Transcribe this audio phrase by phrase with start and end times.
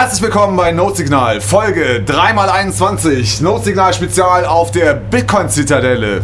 [0.00, 6.22] Herzlich willkommen bei Notsignal, Folge 3x21, Notsignal Spezial auf der Bitcoin-Zitadelle.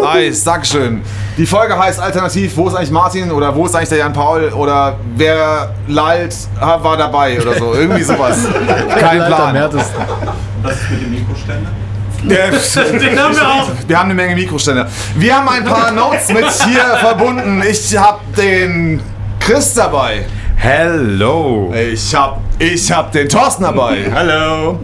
[0.00, 1.02] Nice, Dankeschön.
[1.36, 4.50] Die Folge heißt alternativ, wo ist eigentlich Martin oder wo ist eigentlich der Jan Paul
[4.50, 8.38] oder wer lallt war dabei oder so, irgendwie sowas.
[9.00, 9.68] Kein Plan.
[10.62, 11.70] Was ist mit dem Mikroständer?
[12.22, 12.50] Ja,
[13.00, 13.68] Den haben wir auch.
[13.84, 14.86] Wir haben eine Menge Mikroständer.
[15.16, 17.64] Wir haben ein paar Notes mit hier verbunden.
[17.68, 19.02] Ich habe den
[19.40, 20.26] Chris dabei.
[20.62, 21.72] Hello.
[21.74, 24.04] Ich hab, ich hab den Thorsten dabei.
[24.14, 24.78] Hallo.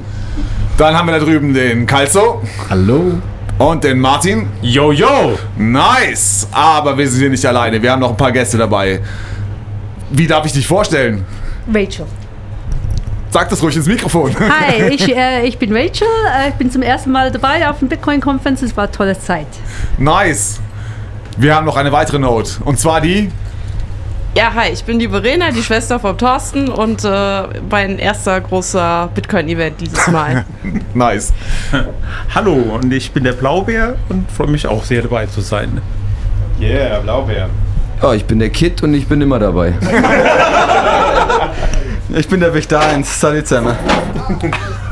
[0.78, 2.40] Dann haben wir da drüben den Kalzo
[2.70, 3.20] Hallo.
[3.58, 4.48] und den Martin.
[4.62, 5.38] Yo, yo.
[5.58, 6.48] Nice!
[6.50, 7.82] Aber wir sind hier nicht alleine.
[7.82, 9.00] Wir haben noch ein paar Gäste dabei.
[10.08, 11.26] Wie darf ich dich vorstellen?
[11.68, 12.06] Rachel.
[13.28, 14.34] Sag das ruhig ins Mikrofon.
[14.34, 16.08] Hi, ich, äh, ich bin Rachel.
[16.38, 18.62] Äh, ich bin zum ersten Mal dabei auf dem Bitcoin Conference.
[18.62, 19.46] Es war eine tolle Zeit.
[19.98, 20.58] Nice.
[21.36, 22.52] Wir haben noch eine weitere Note.
[22.64, 23.30] Und zwar die.
[24.36, 29.08] Ja, hi, ich bin die Verena, die Schwester vom Thorsten und äh, mein erster großer
[29.14, 30.44] Bitcoin-Event dieses Mal.
[30.92, 31.32] Nice.
[32.34, 35.80] Hallo und ich bin der Blaubär und freue mich auch sehr dabei zu sein.
[36.60, 37.48] Yeah, Blaubeer.
[38.02, 39.72] Ja, ich bin der Kid und ich bin immer dabei.
[42.14, 43.76] Ich bin der Wächter 1, salut zusammen.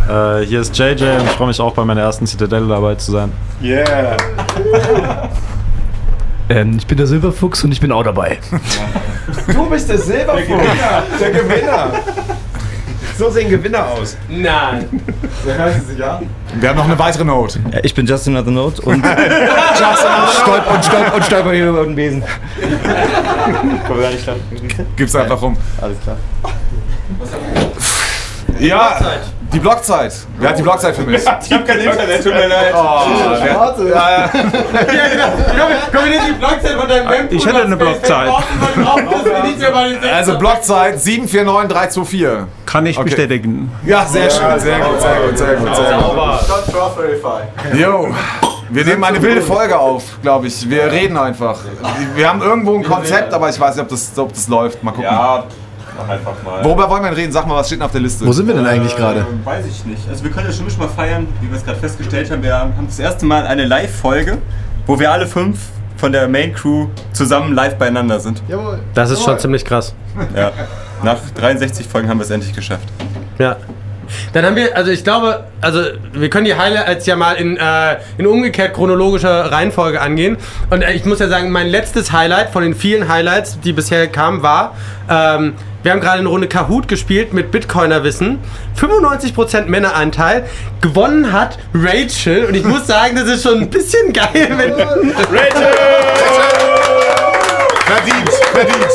[0.09, 3.13] Äh, hier ist JJ und ich freue mich auch bei meiner ersten Zitadelle dabei zu
[3.13, 3.33] sein.
[3.63, 4.17] Yeah.
[6.55, 8.39] Ähm, ich bin der Silberfuchs und ich bin auch dabei.
[9.49, 10.65] Du bist der Silberfuchs.
[11.21, 11.93] Der Gewinner.
[13.19, 14.17] So sehen Gewinner aus.
[14.29, 14.89] Nein.
[15.45, 16.21] Wer heißt es ja?
[16.55, 17.59] Wir haben noch eine weitere Note.
[17.83, 19.05] Ich bin Justin Another Note und
[19.75, 22.23] stolper und stolper und stolper hier über den Besen.
[23.89, 24.37] Wir gar nicht dran.
[24.95, 25.57] Gib's einfach rum.
[25.81, 26.17] Alles klar.
[28.61, 29.01] Ja,
[29.55, 30.13] die Blockzeit.
[30.39, 31.31] Wer hat die Blockzeit vermisst?
[31.47, 32.75] Ich hab kein Internet, tut mir leid.
[32.75, 33.01] Oh,
[33.41, 35.67] wer, ja, genau.
[35.93, 37.33] Komm in die Blockzeit von deinem Web.
[37.33, 38.31] Ich hätte eine Blockzeit.
[40.13, 42.47] Also Blockzeit 749324.
[42.67, 43.05] Kann ich Okay.
[43.05, 43.71] bestätigen.
[43.87, 47.79] Ja, sehr schön, sehr gut, sehr gut, sehr gut, sehr gut.
[47.79, 48.09] Jo,
[48.71, 50.69] wir nehmen eine wilde Folge auf, glaube ich.
[50.69, 51.61] Wir reden einfach.
[52.17, 54.83] Wir haben irgendwo ein Konzept, aber ich weiß nicht, ob das, ob das läuft.
[54.83, 55.05] Mal gucken.
[55.05, 55.45] Ja,
[56.03, 56.65] einfach mal.
[56.65, 57.33] Worüber wollen wir denn reden?
[57.33, 58.27] Sag mal, was steht denn auf der Liste?
[58.27, 59.21] Wo sind wir denn eigentlich gerade?
[59.21, 60.09] Äh, weiß ich nicht.
[60.09, 62.43] Also wir können ja schon mal feiern, wie wir es gerade festgestellt haben.
[62.43, 64.39] Wir haben das erste Mal eine Live-Folge,
[64.87, 65.59] wo wir alle fünf
[65.97, 68.43] von der Main Crew zusammen live beieinander sind.
[68.49, 68.81] Jawohl.
[68.95, 69.95] Das ist schon ziemlich krass.
[70.37, 70.53] Ja.
[71.03, 72.89] Nach 63 Folgen haben wir es endlich geschafft.
[73.39, 73.57] Ja.
[74.33, 75.81] Dann haben wir, also ich glaube, also
[76.13, 80.37] wir können die Highlights ja mal in, äh, in umgekehrt chronologischer Reihenfolge angehen.
[80.71, 84.07] Und äh, ich muss ja sagen, mein letztes Highlight von den vielen Highlights, die bisher
[84.09, 84.77] kamen, war,
[85.09, 85.55] ähm,
[85.85, 88.39] wir haben gerade eine Runde Kahoot gespielt mit Bitcoiner-Wissen.
[88.81, 90.47] 95% Männeranteil.
[90.81, 92.47] Gewonnen hat Rachel.
[92.47, 94.73] Und ich muss sagen, das ist schon ein bisschen geil, wenn.
[95.31, 95.75] Rachel!
[97.85, 98.93] Verdient, verdient.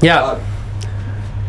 [0.00, 0.36] Ja.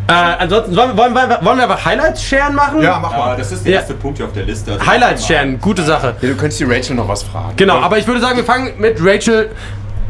[0.07, 2.79] Äh, ansonsten, wollen, wollen, wir- wollen wir einfach Highlights sharen machen?
[2.81, 3.35] Ja, mach mal.
[3.38, 3.79] das ist der Ja.
[3.79, 4.73] erste Punkt hier auf der Liste.
[4.73, 6.16] Also Highlights sharen, gute Sache.
[6.21, 7.53] Ja, du könntest die Rachel noch was fragen.
[7.57, 9.49] Genau, aber ich würde sagen, wir fangen mit Rachel.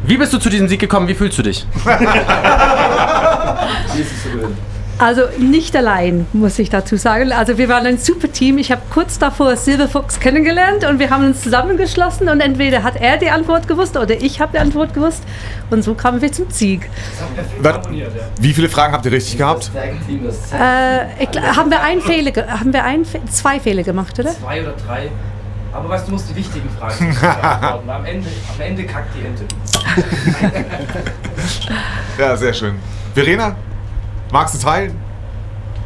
[0.03, 1.07] Wie bist du zu diesem Sieg gekommen?
[1.07, 1.65] Wie fühlst du dich?
[4.97, 7.33] Also nicht allein, muss ich dazu sagen.
[7.33, 8.57] Also wir waren ein super Team.
[8.57, 13.17] Ich habe kurz davor Silverfuchs kennengelernt und wir haben uns zusammengeschlossen und entweder hat er
[13.17, 15.23] die Antwort gewusst oder ich habe die Antwort gewusst
[15.69, 16.89] und so kamen wir zum Sieg.
[18.39, 19.69] Wie viele Fragen habt ihr richtig gehabt?
[19.77, 24.29] Äh, ich, haben wir einen Fehler, haben wir einen, zwei Fehler gemacht, oder?
[24.31, 25.09] Zwei oder drei.
[25.73, 27.89] Aber weißt du, du musst die wichtigen Fragen beantworten.
[27.89, 29.43] Am Ende, am Ende kackt die Ente.
[32.17, 32.75] Ja, sehr schön.
[33.13, 33.57] Verena,
[34.35, 34.99] magst du teilen?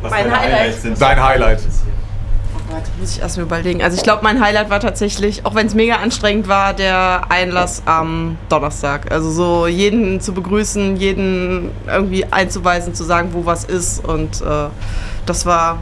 [0.01, 0.41] Was Mein Highlight.
[0.41, 1.01] Highlights sind.
[1.01, 1.61] Dein Highlight.
[2.71, 3.83] Warte, muss ich erstmal überlegen.
[3.83, 7.83] Also ich glaube, mein Highlight war tatsächlich, auch wenn es mega anstrengend war, der Einlass
[7.85, 9.11] am Donnerstag.
[9.11, 14.03] Also so jeden zu begrüßen, jeden irgendwie einzuweisen, zu sagen, wo was ist.
[14.05, 14.69] Und äh,
[15.25, 15.79] das war,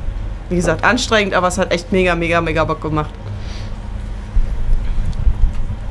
[0.50, 3.12] wie gesagt, anstrengend, aber es hat echt mega, mega, mega Bock gemacht.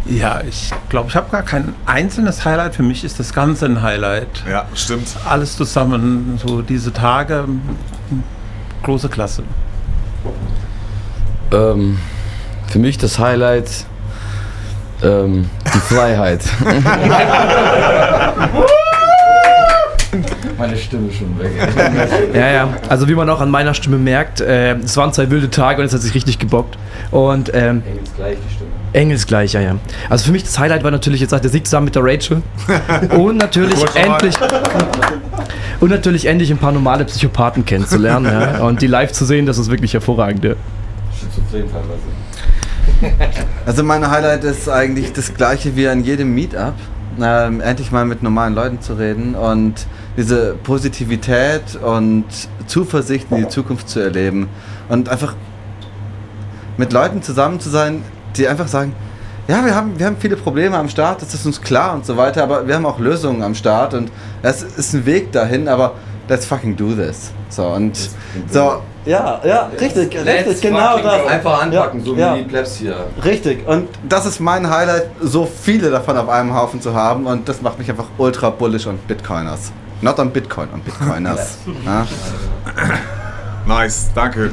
[0.08, 2.76] Ja, ich glaube, ich habe gar kein einzelnes Highlight.
[2.76, 4.44] Für mich ist das Ganze ein Highlight.
[4.48, 5.08] Ja, stimmt.
[5.28, 7.44] Alles zusammen, so diese Tage,
[8.82, 9.42] große Klasse.
[11.52, 11.98] Ähm,
[12.68, 13.70] für mich das Highlight
[15.02, 16.42] ähm, die Freiheit.
[20.58, 21.52] Meine Stimme schon weg.
[22.34, 22.68] Ja, ja.
[22.88, 25.86] Also wie man auch an meiner Stimme merkt, äh, es waren zwei wilde Tage und
[25.86, 26.76] es hat sich richtig gebockt.
[27.10, 27.82] Und ähm,
[28.16, 28.70] gleich die Stimme.
[28.92, 29.76] Engelsgleich, ja, ja.
[30.08, 32.42] Also für mich das Highlight war natürlich jetzt der Sieg zusammen mit der Rachel.
[33.10, 34.34] Und natürlich endlich.
[35.80, 38.32] Und natürlich endlich ein paar normale Psychopathen kennenzulernen.
[38.32, 38.62] ja.
[38.62, 40.44] Und die live zu sehen, das ist wirklich hervorragend.
[40.44, 40.54] Ja.
[41.18, 42.16] Schizophren teilweise.
[43.66, 46.74] Also mein Highlight ist eigentlich das gleiche wie an jedem Meetup.
[47.20, 49.86] Ähm, endlich mal mit normalen Leuten zu reden und
[50.16, 52.24] diese Positivität und
[52.66, 54.48] Zuversicht in die Zukunft zu erleben
[54.88, 55.34] und einfach
[56.76, 58.02] mit Leuten zusammen zu sein,
[58.36, 58.94] die einfach sagen,
[59.48, 62.16] ja, wir haben, wir haben viele Probleme am Start, das ist uns klar und so
[62.16, 64.10] weiter, aber wir haben auch Lösungen am Start und
[64.42, 65.94] es ist ein Weg dahin, aber
[66.28, 67.30] let's fucking do this.
[67.48, 67.96] So und
[68.50, 71.26] so, ja, ja, richtig, richtig, genau das.
[71.26, 72.34] Einfach anpacken, Ja, so ja.
[72.34, 72.96] wie die Plebs hier.
[73.24, 77.48] Richtig, und das ist mein Highlight, so viele davon auf einem Haufen zu haben und
[77.48, 79.72] das macht mich einfach ultra bullish on Bitcoiners.
[80.02, 81.58] Not on Bitcoin, on Bitcoiners.
[81.84, 82.06] ja.
[83.66, 84.52] Nice, danke.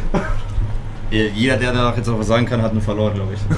[1.14, 3.40] Jeder, der danach jetzt noch was sagen kann, hat nur verloren, glaube ich.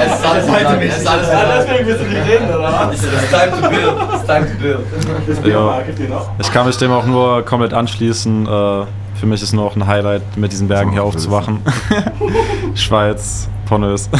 [0.00, 1.46] Es ist alles gesagt, es ist alles gesagt.
[1.58, 4.80] Deswegen willst du nicht reden, oder It's time to build, it's time to build.
[5.46, 5.82] Ja.
[6.38, 8.46] Ich kann mich dem auch nur komplett anschließen.
[8.46, 11.60] Äh, für mich ist nur auch ein Highlight, mit diesen Bergen hier aufzuwachen.
[12.74, 14.08] Schweiz, Pornös.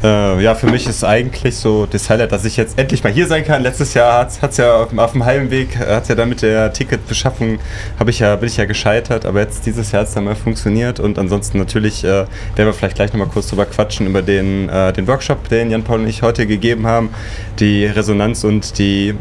[0.00, 3.26] Äh, ja, für mich ist eigentlich so das Highlight, dass ich jetzt endlich mal hier
[3.26, 3.62] sein kann.
[3.62, 7.58] Letztes Jahr hat es ja auf, auf dem Heimweg, hat ja dann mit der Ticketbeschaffung,
[7.98, 10.36] habe ich ja, bin ich ja gescheitert, aber jetzt dieses Jahr hat es dann mal
[10.36, 14.68] funktioniert und ansonsten natürlich äh, werden wir vielleicht gleich nochmal kurz drüber quatschen, über den,
[14.68, 17.10] äh, den Workshop, den Jan Paul und ich heute gegeben haben,
[17.58, 19.16] die Resonanz und die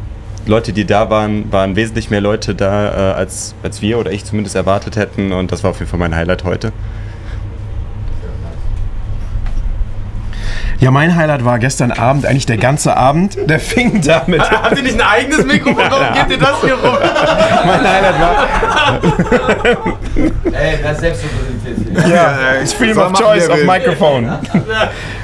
[0.46, 4.26] Leute, die da waren, waren wesentlich mehr Leute da, äh, als, als wir oder ich
[4.26, 6.72] zumindest erwartet hätten und das war auf jeden Fall mein Highlight heute.
[10.80, 13.36] Ja, mein Highlight war gestern Abend, eigentlich der ganze Abend.
[13.50, 14.42] Der fing damit.
[14.42, 15.84] Habt ihr nicht ein eigenes Mikrofon?
[15.90, 16.98] Warum gebt ihr das hier rum?
[17.66, 18.48] mein Highlight war.
[20.54, 22.16] Ey, wer ist selbstrepräsentiert hier?
[22.16, 23.64] Ja, ich Freedom of Choice auf.
[23.64, 24.30] Mikrofon.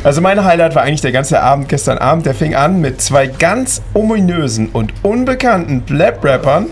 [0.04, 2.26] Also mein Highlight war eigentlich der ganze Abend gestern Abend.
[2.26, 6.66] Der fing an mit zwei ganz ominösen und unbekannten Blab-Rappern,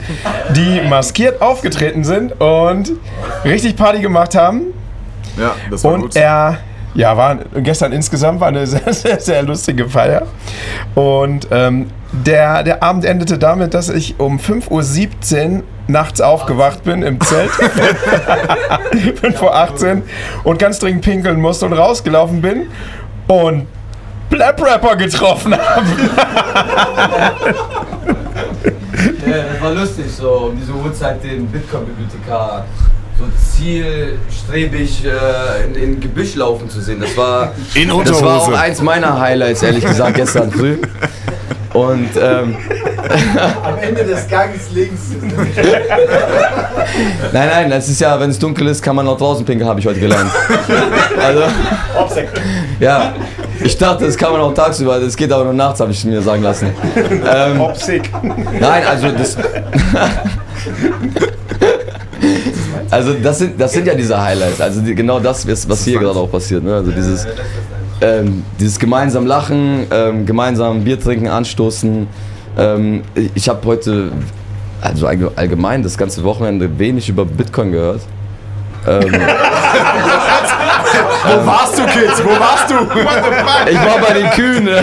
[0.55, 2.93] die maskiert aufgetreten sind und
[3.45, 4.61] richtig Party gemacht haben.
[5.37, 6.15] Ja, das war Und gut.
[6.15, 6.57] er,
[6.93, 10.27] ja, war gestern insgesamt war eine sehr, sehr, sehr lustige Feier.
[10.95, 17.03] Und ähm, der, der Abend endete damit, dass ich um 5.17 Uhr nachts aufgewacht bin
[17.03, 17.51] im Zelt.
[19.21, 20.03] 5 vor 18
[20.43, 22.67] und ganz dringend pinkeln musste und rausgelaufen bin
[23.27, 23.67] und
[24.29, 25.85] Blab Rapper getroffen habe.
[29.25, 32.65] Ja, das war lustig, so um diese Uhrzeit den Bitcoin-Bibliothekar
[33.21, 33.27] so
[33.57, 36.99] zielstrebig äh, in, in Gebüsch laufen zu sehen.
[36.99, 40.77] Das war, In das war auch eins meiner Highlights, ehrlich gesagt, gestern früh.
[41.73, 42.57] Und ähm,
[43.63, 45.11] Am Ende des Gangs links.
[47.31, 49.79] nein, nein, das ist ja, wenn es dunkel ist, kann man auch draußen pinkeln, habe
[49.79, 50.31] ich heute gelernt.
[51.17, 51.43] Also,
[52.79, 53.13] ja,
[53.63, 56.21] ich dachte, das kann man auch tagsüber, das geht aber nur nachts, habe ich mir
[56.21, 56.73] sagen lassen.
[56.95, 57.61] Ähm,
[58.59, 59.37] Nein, also das.
[62.91, 64.59] Also das sind, das sind ja diese Highlights.
[64.61, 66.63] Also die, genau das, ist, was hier gerade auch passiert.
[66.63, 66.75] Ne?
[66.75, 67.25] Also dieses,
[68.01, 72.07] ähm, dieses gemeinsam lachen, ähm, gemeinsam Bier trinken, anstoßen.
[72.57, 73.01] Ähm,
[73.33, 74.11] ich habe heute,
[74.81, 78.01] also allge- allgemein das ganze Wochenende wenig über Bitcoin gehört.
[78.87, 79.03] Ähm,
[81.23, 82.21] Wo warst du, Kids?
[82.25, 82.73] Wo warst du?
[83.69, 84.67] Ich war bei den Kühen.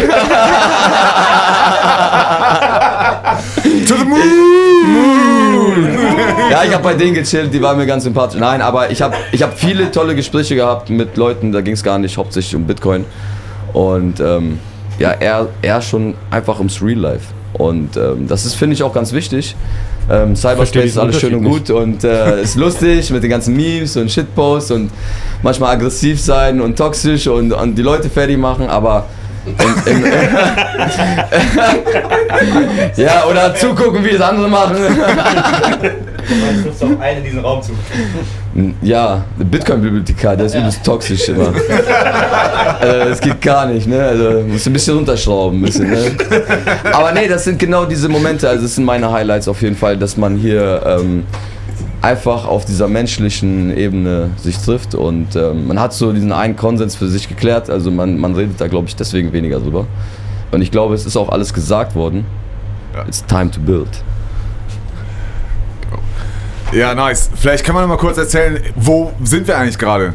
[3.87, 5.18] To the moon!
[6.51, 8.41] Ja, ich habe bei denen gechillt, die waren mir ganz sympathisch.
[8.41, 11.83] Nein, aber ich habe ich hab viele tolle Gespräche gehabt mit Leuten, da ging es
[11.83, 13.05] gar nicht hauptsächlich um Bitcoin.
[13.73, 14.59] Und ähm,
[14.99, 17.27] ja, eher, eher schon einfach ums Real Life.
[17.53, 19.57] Und ähm, das ist, finde ich, auch ganz wichtig.
[20.11, 23.97] Ähm, Cyberspace ist alles schön und gut und äh, ist lustig mit den ganzen Memes
[23.97, 24.91] und Shitposts und
[25.43, 29.07] manchmal aggressiv sein und toxisch und, und die Leute fertig machen, aber
[29.47, 29.55] im,
[29.93, 30.05] im,
[32.97, 34.77] ja, oder zugucken, wie es andere machen.
[36.29, 37.73] Du triffst auf einen in diesem Raum zu.
[38.83, 41.55] Ja, Bitcoin-Bibliothekar, der ist übelst toxisch immer.
[42.81, 44.03] äh, das geht gar nicht, ne?
[44.03, 46.13] Also musst du ein bisschen runterschrauben, ein bisschen, ne?
[46.93, 49.97] Aber nee, das sind genau diese Momente, also das sind meine Highlights auf jeden Fall,
[49.97, 51.25] dass man hier ähm,
[52.03, 56.95] einfach auf dieser menschlichen Ebene sich trifft und ähm, man hat so diesen einen Konsens
[56.95, 59.87] für sich geklärt, also man, man redet da glaube ich deswegen weniger drüber.
[60.51, 62.25] Und ich glaube, es ist auch alles gesagt worden.
[63.07, 63.89] It's time to build.
[66.73, 67.31] Ja, nice.
[67.35, 70.13] Vielleicht kann man noch mal kurz erzählen, wo sind wir eigentlich gerade?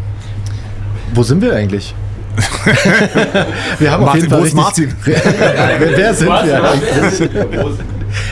[1.13, 1.95] Wo sind wir eigentlich?
[3.79, 4.95] wir haben auf Martin, jeden Fall wo ist Martin?
[5.05, 7.79] wer, wer sind wir eigentlich?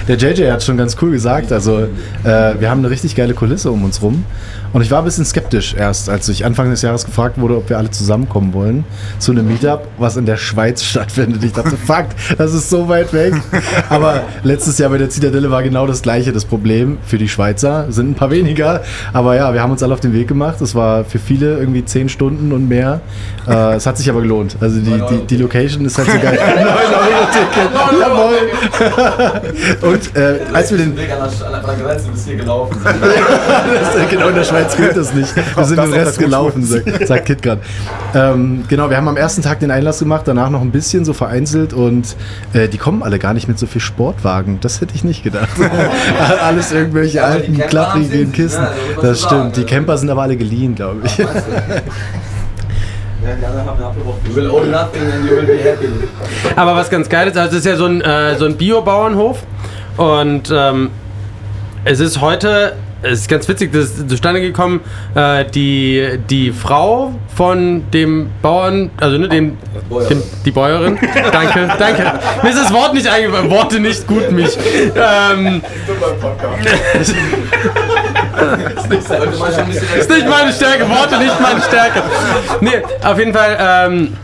[0.07, 1.51] Der JJ hat schon ganz cool gesagt.
[1.51, 1.88] Also,
[2.23, 4.25] äh, wir haben eine richtig geile Kulisse um uns rum.
[4.73, 7.69] Und ich war ein bisschen skeptisch erst, als ich Anfang des Jahres gefragt wurde, ob
[7.69, 8.85] wir alle zusammenkommen wollen
[9.19, 11.43] zu einem Meetup, was in der Schweiz stattfindet.
[11.43, 12.05] Ich dachte, fuck,
[12.38, 13.33] das ist so weit weg.
[13.89, 16.31] Aber letztes Jahr bei der Zitadelle war genau das gleiche.
[16.31, 18.81] Das Problem für die Schweizer sind ein paar weniger.
[19.11, 20.61] Aber ja, wir haben uns alle auf den Weg gemacht.
[20.61, 23.01] Es war für viele irgendwie zehn Stunden und mehr.
[23.47, 24.55] Äh, es hat sich aber gelohnt.
[24.61, 26.39] Also die, die, die Location ist halt so geil.
[26.55, 28.00] 9 Euro Ticket.
[28.00, 29.51] Jawohl.
[29.81, 32.77] Und äh, als wir den Weg an der, an der Grenze bis hier gelaufen.
[32.83, 35.33] das, genau in der Schweiz gilt das nicht.
[35.35, 37.61] Wir sind den Rest gelaufen, sagt, sagt Kit gerade.
[38.13, 41.13] Ähm, genau, wir haben am ersten Tag den Einlass gemacht, danach noch ein bisschen so
[41.13, 42.15] vereinzelt und
[42.53, 44.59] äh, die kommen alle gar nicht mit so viel Sportwagen.
[44.61, 45.49] Das hätte ich nicht gedacht.
[46.41, 48.61] Alles irgendwelche die alten, klapprigen haben's Kisten.
[48.61, 48.69] ne?
[48.95, 49.41] Also, das so stimmt.
[49.41, 49.63] sagen, Die.
[49.63, 51.17] Camper sind aber alle geliehen, glaube ich.
[51.17, 51.25] Ja,
[53.39, 54.19] die anderen haben abgebrochen.
[54.27, 55.87] You will own nothing and you will be happy.
[56.55, 59.37] Aber was ganz geil ist, also es ist ja so ein, äh, so ein Bio-Bauernhof
[59.98, 60.89] und ähm,
[61.83, 64.81] es ist heute, es ist ganz witzig, das ist zustande gekommen,
[65.15, 69.57] äh, die, die Frau von dem Bauern, also ne, dem,
[70.10, 71.00] dem, die Bäuerin,
[71.31, 74.57] danke, danke, mir ist das Wort nicht eingefallen, Worte nicht gut mich.
[74.95, 75.62] Ähm,
[79.98, 82.03] ist nicht meine Stärke, Worte nicht meine Stärke.
[82.62, 84.17] Nee, auf jeden Fall, ähm,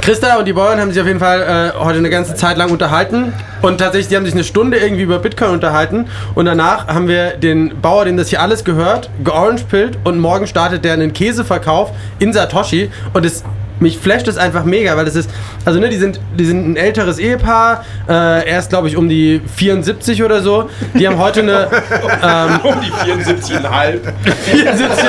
[0.00, 2.70] Christa und die Bauern haben sich auf jeden Fall äh, heute eine ganze Zeit lang
[2.70, 3.32] unterhalten.
[3.62, 6.06] Und tatsächlich, die haben sich eine Stunde irgendwie über Bitcoin unterhalten.
[6.34, 9.98] Und danach haben wir den Bauer, dem das hier alles gehört, georangepillt.
[10.04, 12.90] Und morgen startet der einen Käseverkauf in Satoshi.
[13.12, 13.44] Und es
[13.82, 15.30] mich flasht es einfach mega, weil das ist,
[15.64, 19.08] also ne, die sind, die sind ein älteres Ehepaar, äh, er ist glaube ich um
[19.08, 20.70] die 74 oder so.
[20.94, 21.68] Die haben heute eine
[22.22, 24.00] ähm, Um die 74,5.
[24.44, 25.08] 74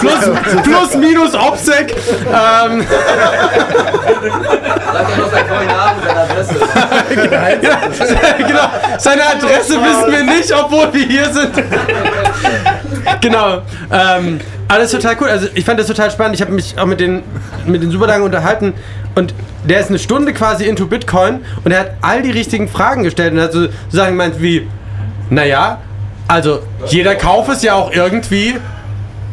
[0.00, 1.94] plus, plus minus Obsec.
[2.28, 2.84] Ähm,
[4.92, 6.54] Sag doch noch seinen vollen Namen und seine Adresse.
[8.46, 8.70] genau.
[8.98, 11.54] Seine Adresse wissen wir nicht, obwohl wir hier sind.
[13.20, 13.62] genau.
[13.90, 15.28] Ähm, alles total cool.
[15.28, 16.36] Also ich fand das total spannend.
[16.36, 17.22] Ich habe mich auch mit den,
[17.66, 18.74] mit den super lange unterhalten.
[19.14, 23.02] Und der ist eine Stunde quasi into Bitcoin und er hat all die richtigen Fragen
[23.02, 24.68] gestellt und hat so Sachen gemeint wie,
[25.30, 25.80] naja,
[26.28, 28.56] also jeder Kauf ist ja auch irgendwie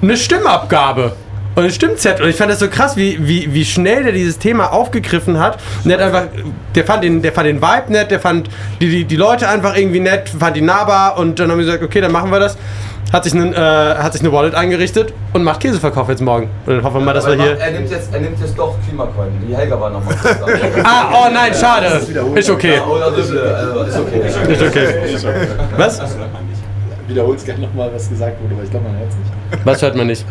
[0.02, 1.16] eine Stimmabgabe.
[1.56, 2.24] Und ein Stimmzettel.
[2.24, 5.58] Und ich fand das so krass, wie, wie, wie schnell der dieses Thema aufgegriffen hat.
[5.84, 6.28] Und der hat einfach,
[6.76, 8.48] der fand den, der fand den Vibe nett, der fand
[8.80, 11.84] die, die, die Leute einfach irgendwie nett, fand die nahbar und dann haben wir gesagt,
[11.84, 12.58] okay, dann machen wir das.
[13.12, 16.50] Hat sich, einen, äh, hat sich eine Wallet eingerichtet und macht Käseverkauf jetzt morgen.
[16.66, 17.58] Und dann hoffen wir mal, dass wir er, hier.
[17.58, 19.30] er, nimmt jetzt, er nimmt jetzt doch Klimacoin.
[19.48, 20.16] Die Helga war nochmal.
[20.84, 22.02] Ah, oh nein, schade.
[22.36, 22.76] Ist okay.
[22.76, 24.22] Ja, ist okay.
[25.14, 25.48] Ist okay.
[25.78, 26.02] Was?
[27.08, 29.66] Wiederholst gerne nochmal, was gesagt wurde, weil ich glaube, man hört es nicht.
[29.66, 30.26] Was hört man nicht?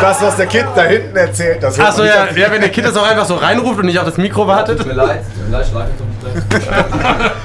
[0.00, 2.70] Das, was der Kid da hinten erzählt, das hört Achso, man ja, ja, wenn der
[2.70, 4.78] Kind das auch einfach so reinruft und nicht auf das Mikro wartet.
[4.78, 7.30] Tut mir leid, tut mir leid, schlag mich doch nicht gleich.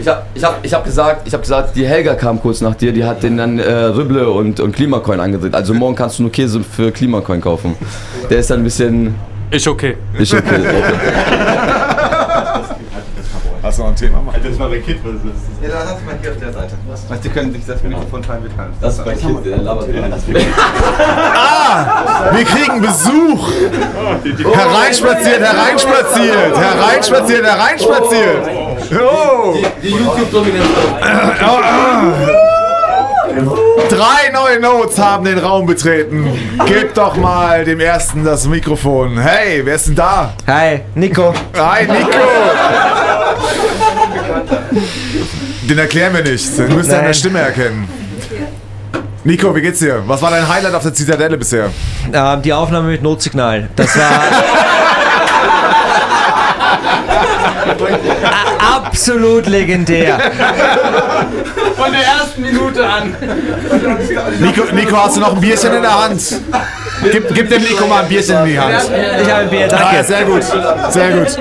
[0.00, 2.74] Ich habe ich hab, ich hab gesagt, ich hab gesagt, die Helga kam kurz nach
[2.74, 5.54] dir, die hat den dann äh, Rüble und, und Klimacoin angedreht.
[5.54, 7.74] Also morgen kannst du nur Käse für Klimacoin kaufen.
[8.30, 9.14] Der ist dann ein bisschen.
[9.50, 9.96] Ist okay.
[10.18, 10.60] Ist okay.
[13.68, 14.22] Hast du noch ein Thema?
[14.42, 15.68] Das war bei Kid, was ist das?
[15.68, 16.74] Ja, da hast du mal hier auf der Seite.
[16.88, 17.20] Was?
[17.20, 18.72] Die können sich das Mikrofon teilen, wir teilen.
[18.80, 20.04] Das ist bei Kid, der labert wieder.
[21.70, 22.30] Ah!
[22.32, 23.50] Wir kriegen Besuch!
[24.54, 28.48] Hereinspaziert, hereinspaziert, hereinspaziert, hereinspaziert!
[28.92, 29.56] Oh!
[29.82, 30.66] Die YouTube-Dominanz.
[33.88, 36.28] Drei neue Notes haben den Raum betreten.
[36.66, 39.18] Gib doch mal dem ersten das Mikrofon.
[39.18, 40.32] Hey, wer ist denn da?
[40.46, 41.32] Hi, Nico.
[41.56, 42.18] Hi, Nico!
[45.68, 46.58] Den erklären wir nicht.
[46.58, 47.12] Den müsst ihr an der.
[47.14, 47.88] Stimme erkennen.
[49.24, 50.02] Nico, wie geht's dir?
[50.06, 51.70] Was war dein Highlight auf der Zitadelle bisher?
[52.12, 53.68] Ähm, die Aufnahme mit Notsignal.
[53.76, 54.04] Das war
[58.30, 58.57] A-
[58.88, 60.18] absolut legendär.
[61.76, 63.14] Von der ersten Minute an.
[64.40, 66.22] Nico, Nico, hast du noch ein Bierchen in der Hand?
[67.12, 68.74] Gib, gib dem Nico mal ein Bierchen in die Hand.
[69.22, 70.04] Ich habe ein Bier, Ah, danke.
[70.04, 70.42] sehr gut,
[70.90, 71.36] sehr gut.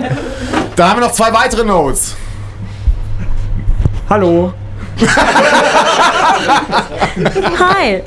[0.76, 2.16] Da haben wir noch zwei weitere Notes.
[4.10, 4.54] Hallo.
[7.60, 8.02] Hi.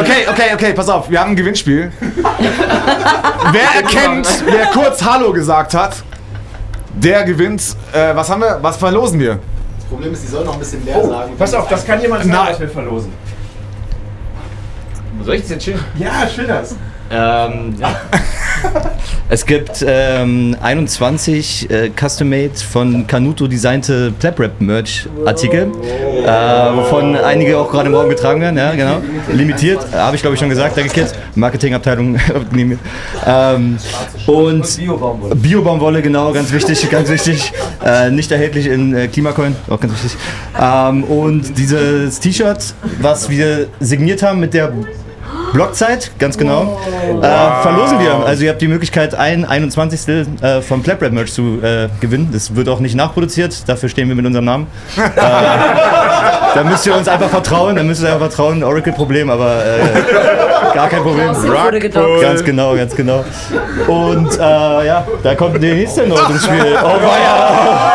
[0.00, 1.92] Okay, okay, okay, pass auf, wir haben ein Gewinnspiel.
[3.52, 6.02] Wer erkennt, wer kurz Hallo gesagt hat,
[6.96, 7.76] der gewinnt.
[7.92, 8.58] Äh, was haben wir?
[8.60, 9.38] Was verlosen wir?
[9.76, 11.32] Das Problem ist, die sollen noch ein bisschen mehr sagen.
[11.38, 12.48] Pass auf, das kann jemand sagen, Nein.
[12.52, 13.12] was wir verlosen.
[15.22, 15.78] Soll ich das jetzt schön?
[15.96, 16.74] Ja, schön das.
[17.10, 18.00] Ähm, ja.
[19.28, 25.62] Es gibt ähm, 21 äh, custom-made von Canuto designte Plap-Rap-Merch-Artikel,
[26.24, 29.02] äh, wovon einige auch gerade Raum getragen werden, ja, genau.
[29.32, 31.12] Limitiert, äh, habe ich glaube ich schon gesagt, danke Kids.
[31.34, 32.16] Marketingabteilung.
[33.26, 33.78] Ähm,
[34.26, 34.78] und
[35.34, 37.52] Bio-Baumwolle, genau, ganz wichtig, ganz wichtig.
[37.84, 40.16] Äh, nicht erhältlich in äh, Klimacoin, auch ganz wichtig.
[40.60, 44.72] Ähm, und dieses T-Shirt, was wir signiert haben mit der
[45.52, 46.80] Blockzeit, ganz genau.
[47.22, 48.26] Äh, verlosen wir.
[48.26, 50.26] Also ihr habt die Möglichkeit, ein 21.
[50.42, 52.30] Äh, vom Claprap Merch zu äh, gewinnen.
[52.32, 54.66] Das wird auch nicht nachproduziert, dafür stehen wir mit unserem Namen.
[54.96, 58.62] äh, da müsst ihr uns einfach vertrauen, da müsst ihr einfach vertrauen.
[58.62, 61.34] Oracle-Problem, aber äh, gar kein Problem.
[61.36, 62.22] wurde gedockt.
[62.22, 63.24] Ganz genau, ganz genau.
[63.86, 66.76] Und äh, ja, da kommt der nächste Note ins Spiel.
[66.82, 67.92] Oh weia!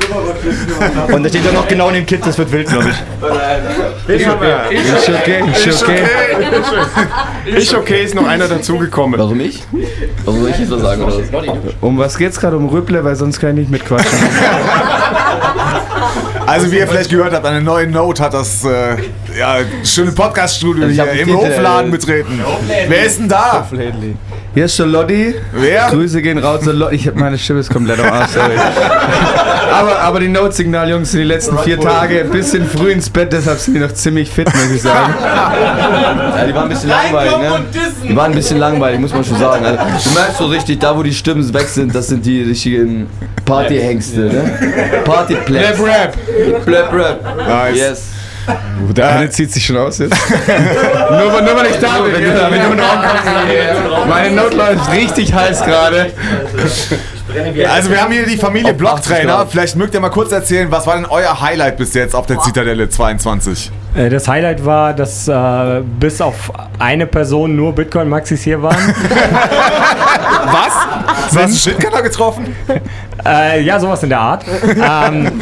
[1.12, 4.16] Und da steht ja noch genau in dem Kit, das wird wild, glaube ich.
[4.16, 6.02] Ist okay, ist okay, ist okay.
[7.46, 9.18] Ist okay, ist noch einer dazugekommen.
[9.18, 9.62] Warum ich?
[10.24, 11.02] Warum soll ich jetzt was sagen?
[11.02, 11.74] Oder was?
[11.80, 12.56] Um was geht's gerade?
[12.56, 14.18] Um Rüpple, weil sonst kann ich nicht mitquatschen.
[16.46, 18.96] Also wie ihr vielleicht gehört habt, eine neue Note hat das äh,
[19.38, 22.40] ja, schöne Podcast-Studio Ich hier im Hofladen betreten.
[22.88, 23.68] Wer ist denn da?
[24.52, 25.34] Hier ist Charlotti.
[25.52, 25.88] Wer?
[25.90, 26.62] Grüße gehen raus.
[26.64, 26.96] Charlotti.
[26.96, 28.56] Ich hab meine Stimme ist komplett am Arsch, sorry.
[29.72, 33.60] aber, aber die Notsignal-Jungs sind die letzten vier Tage ein bisschen früh ins Bett, deshalb
[33.60, 35.14] sind die noch ziemlich fit, muss ich sagen.
[36.40, 37.64] Ja, die waren ein bisschen langweilig, ne?
[38.08, 39.64] Die waren ein bisschen langweilig, muss man schon sagen.
[39.64, 43.08] Also, du merkst so richtig, da wo die Stimmen weg sind, das sind die richtigen
[43.44, 45.02] Partyhengste, ne?
[45.04, 45.80] Partyplaps.
[45.80, 46.64] Rap, Rap.
[46.64, 47.20] Blöp, blöp.
[47.46, 47.76] Nice.
[47.76, 48.19] Yes.
[48.90, 50.12] Der eine zieht sich schon aus jetzt.
[51.10, 52.12] nur, weil- nur weil ich da bin.
[52.12, 54.08] Wenn du, wenn du in den Raum kommst.
[54.08, 56.12] Meine Note läuft richtig heiß gerade.
[57.68, 59.46] Also wir haben hier die Familie Blocktrainer.
[59.48, 62.40] Vielleicht mögt ihr mal kurz erzählen, was war denn euer Highlight bis jetzt auf der
[62.40, 63.70] Zitadelle 22?
[63.94, 68.76] Äh, Das Highlight war, dass äh, bis auf eine Person nur Bitcoin-Maxis hier waren.
[70.44, 70.72] Was?
[71.24, 72.54] Hast du einen Shitkanner getroffen?
[73.24, 74.44] äh, ja, sowas in der Art.
[74.64, 75.40] ähm,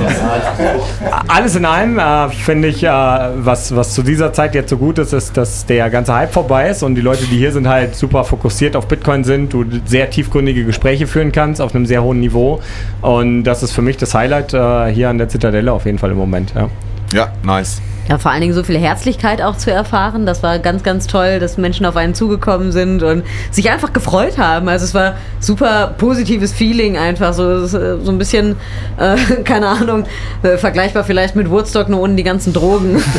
[1.28, 4.98] alles in allem äh, finde ich, äh, was, was zu dieser Zeit jetzt so gut
[4.98, 7.94] ist, ist, dass der ganze Hype vorbei ist und die Leute, die hier sind, halt
[7.94, 12.20] super fokussiert auf Bitcoin sind, du sehr tiefgründige Gespräche führen kannst auf einem sehr hohen
[12.20, 12.60] Niveau.
[13.00, 16.10] Und das ist für mich das Highlight äh, hier an der Zitadelle auf jeden Fall
[16.10, 16.52] im Moment.
[16.54, 16.68] Ja.
[17.12, 17.80] Ja, nice.
[18.08, 20.26] Ja, vor allen Dingen so viel Herzlichkeit auch zu erfahren.
[20.26, 24.36] Das war ganz, ganz toll, dass Menschen auf einen zugekommen sind und sich einfach gefreut
[24.36, 24.68] haben.
[24.68, 27.32] Also es war super positives Feeling einfach.
[27.34, 28.56] So, äh, so ein bisschen,
[28.98, 29.14] äh,
[29.44, 30.06] keine Ahnung,
[30.42, 33.00] äh, vergleichbar vielleicht mit Woodstock, nur ohne die ganzen Drogen.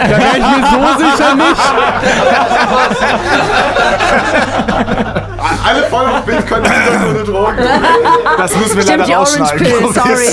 [0.00, 1.60] Da wäre ich mir so sicher nicht.
[5.64, 7.56] Alle voll auf Bitcoin sind ohne Drogen.
[8.38, 9.58] Das müssen wir Stimmt, leider rausschneiden.
[9.58, 10.28] Pill, sorry.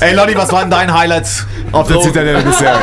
[0.00, 1.26] Ey Lottie, was war denn dein Highlight
[1.72, 2.76] auf der Zitadelle bisher?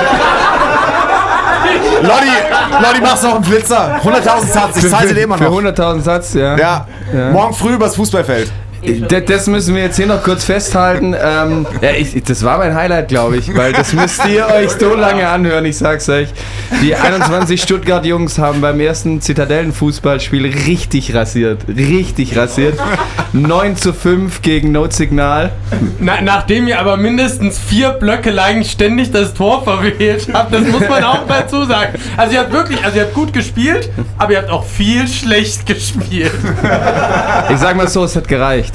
[2.01, 3.99] Lottie, Lottie, machst du noch einen Flitzer?
[4.03, 5.61] 100.000 Satz, ich zahle dir immer Für noch.
[5.61, 6.55] 100.000 Satz, ja.
[6.57, 6.87] Ja.
[7.13, 7.29] Ja.
[7.31, 8.51] morgen früh übers Fußballfeld.
[9.25, 11.15] Das, müssen wir jetzt hier noch kurz festhalten.
[11.19, 14.95] Ähm, ja, ich, das war mein Highlight, glaube ich, weil das müsst ihr euch so
[14.95, 16.29] lange anhören, ich sag's euch.
[16.81, 21.61] Die 21 Stuttgart-Jungs haben beim ersten Zitadellen-Fußballspiel richtig rasiert.
[21.67, 22.79] Richtig rasiert.
[23.33, 25.51] 9 zu 5 gegen Notsignal.
[25.99, 30.87] Na, nachdem ihr aber mindestens vier Blöcke lang ständig das Tor verwählt habt, das muss
[30.87, 31.93] man auch dazu sagen.
[32.17, 35.65] Also ihr habt wirklich, also ihr habt gut gespielt, aber ihr habt auch viel schlecht
[35.65, 36.31] gespielt.
[37.51, 38.74] Ich sag mal so, es hat gereicht.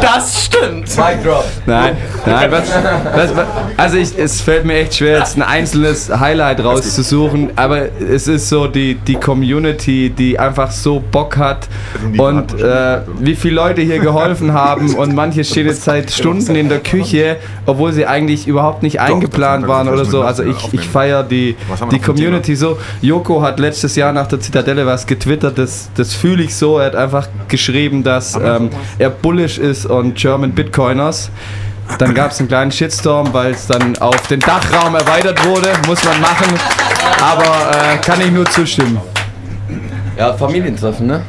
[0.00, 0.96] Das stimmt.
[0.96, 1.44] Mic drop.
[1.66, 2.70] Nein, nein, was,
[3.14, 7.88] was, was, also ich, es fällt mir echt schwer, jetzt ein einzelnes Highlight rauszusuchen, aber
[8.00, 11.68] es ist so die, die Community, die einfach so Bock hat
[12.18, 16.68] und äh, wie viele Leute hier geholfen haben und manche stehen jetzt seit Stunden in
[16.68, 20.22] der Küche, obwohl sie eigentlich überhaupt nicht eingeplant waren oder so.
[20.22, 21.56] Also ich, ich feiere die,
[21.90, 22.78] die Community so.
[23.02, 26.78] Joko hat letztes Jahr nach der Zitadelle was getwittert, das, das fühle ich so.
[26.78, 31.30] Er hat einfach geschrieben, dass ähm, er bullish ist und German Bitcoiners.
[31.98, 35.68] Dann gab es einen kleinen Shitstorm, weil es dann auf den Dachraum erweitert wurde.
[35.86, 36.52] Muss man machen.
[37.22, 39.00] Aber äh, kann ich nur zustimmen.
[40.18, 41.22] Ja, Familientreffen, ne?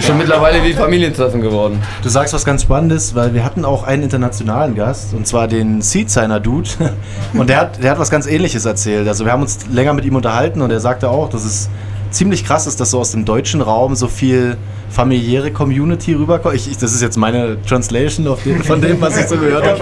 [0.00, 1.80] Schon mittlerweile wie Familientreffen geworden.
[2.02, 5.82] Du sagst was ganz Spannendes, weil wir hatten auch einen internationalen Gast, und zwar den
[5.82, 6.68] Seedsigner Dude.
[7.34, 9.06] Und der hat, der hat was ganz ähnliches erzählt.
[9.06, 11.68] Also wir haben uns länger mit ihm unterhalten und er sagte auch, dass es
[12.12, 14.56] ziemlich krass ist, dass so aus dem deutschen Raum so viel
[14.90, 16.54] familiäre Community rüberkommt.
[16.54, 19.64] Ich, ich, das ist jetzt meine Translation auf den, von dem, was ich so gehört
[19.66, 19.80] habe.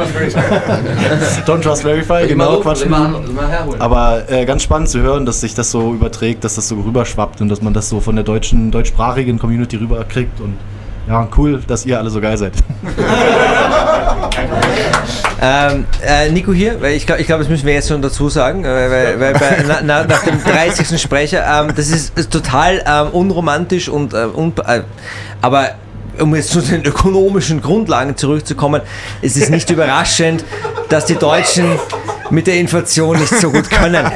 [1.47, 2.83] Don't Trust Verify, genau, Immer- Quatsch.
[2.83, 3.51] immer- immer.
[3.81, 7.40] Aber äh, ganz spannend zu hören, dass sich das so überträgt, dass das so rüberschwappt
[7.40, 10.55] und dass man das so von der deutschen, deutschsprachigen Community rüberkriegt und
[11.09, 12.53] ja, cool, dass ihr alle so geil seid.
[15.43, 18.29] Ähm, äh, Nico hier, weil ich glaube, ich glaub, das müssen wir jetzt schon dazu
[18.29, 21.01] sagen, äh, weil, weil bei, na, na, nach dem 30.
[21.01, 24.83] Sprecher, ähm, das ist, ist total ähm, unromantisch und, äh, un, äh,
[25.40, 25.71] aber
[26.19, 28.83] um jetzt zu den ökonomischen Grundlagen zurückzukommen,
[29.23, 30.45] es ist nicht überraschend,
[30.90, 31.79] dass die Deutschen
[32.31, 34.11] mit der Inflation nicht so gut können.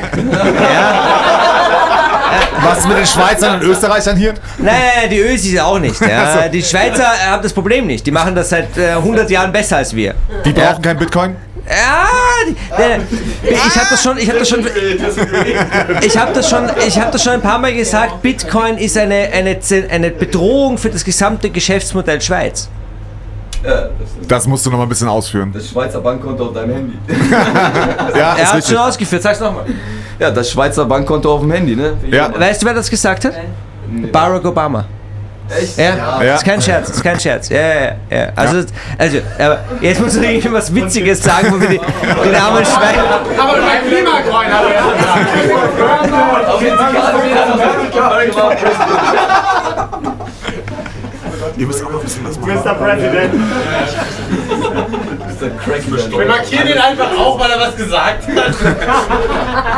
[2.62, 4.34] Was ist mit den Schweizern und Österreichern hier?
[4.58, 6.00] Nein, nein, die Ösis auch nicht.
[6.00, 6.42] Ja.
[6.44, 6.48] So.
[6.50, 8.06] Die Schweizer äh, haben das Problem nicht.
[8.06, 10.14] Die machen das seit äh, 100 Jahren besser als wir.
[10.44, 11.36] Die brauchen kein Bitcoin?
[11.66, 12.06] Ja,
[13.42, 14.66] ich habe das schon, ich habe das schon,
[16.02, 18.20] ich habe das schon, ich habe das schon ein paar Mal gesagt.
[18.20, 19.58] Bitcoin ist eine, eine,
[19.90, 22.68] eine Bedrohung für das gesamte Geschäftsmodell Schweiz.
[24.28, 25.50] Das musst du noch mal ein bisschen ausführen.
[25.52, 26.98] Das Schweizer Bankkonto auf deinem Handy.
[28.16, 29.22] Ja, er hat schon ausgeführt.
[29.22, 29.64] Sag's nochmal.
[30.18, 31.94] Ja, das Schweizer Bankkonto auf dem Handy, ne?
[32.38, 33.32] Weißt du, wer das gesagt hat?
[34.12, 34.84] Barack Obama.
[35.48, 35.76] Echt?
[35.76, 35.84] Ja,
[36.22, 36.32] Ja.
[36.32, 37.48] das ist kein Scherz, das ist kein Scherz.
[37.50, 38.28] Ja, ja, ja.
[38.34, 38.64] Also,
[38.96, 43.20] also aber jetzt muss ich irgendwie was Witziges sagen, wo wir die, den armen Schweizer.
[43.38, 44.64] Aber über Klimakreuz hat
[51.56, 52.74] Ihr müsst auch mal wissen, was Mr.
[52.74, 53.34] President.
[56.10, 58.54] Wir markieren ihn einfach auch, weil er was gesagt hat.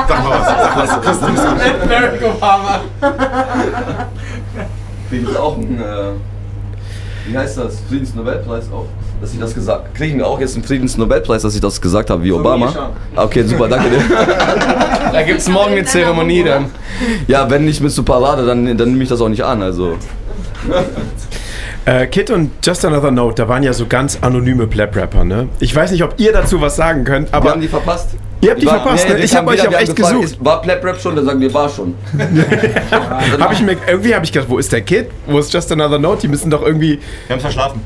[0.08, 1.00] Sag mal was, sag mal was.
[1.02, 2.80] Christian, bist du- Barack Obama.
[5.10, 6.12] Kriegen sie auch einen, äh,
[7.26, 7.80] wie heißt das?
[7.88, 8.86] Friedensnobelpreis auch.
[9.20, 12.22] Dass sie das gesagt Kriegen wir auch jetzt einen Friedensnobelpreis, dass ich das gesagt habe
[12.22, 12.90] wie Obama?
[13.16, 14.02] Okay, super, danke dir.
[15.12, 16.66] Da gibt es morgen eine Zeremonie dann.
[17.26, 19.62] Ja, wenn nicht mit so Parade, dann, dann nehme ich das auch nicht an.
[19.62, 19.96] Also.
[21.86, 25.48] Äh, Kid und Just Another Note, da waren ja so ganz anonyme Plap-Rapper, ne?
[25.60, 27.44] Ich weiß nicht, ob ihr dazu was sagen könnt, aber.
[27.44, 28.08] Wir haben die verpasst.
[28.40, 29.20] Ihr habt die war- verpasst, nee, ne?
[29.20, 30.32] Ich habe haben euch auch echt gefragt, gesucht.
[30.36, 31.14] Ist, war Plap Rap schon?
[31.14, 31.94] Dann sagen wir, war schon.
[33.38, 35.06] Hab ich mir, irgendwie habe ich gedacht, wo ist der Kid?
[35.26, 36.22] Wo ist Just Another Note?
[36.22, 36.98] Die müssen doch irgendwie.
[37.28, 37.80] Wir haben verschlafen.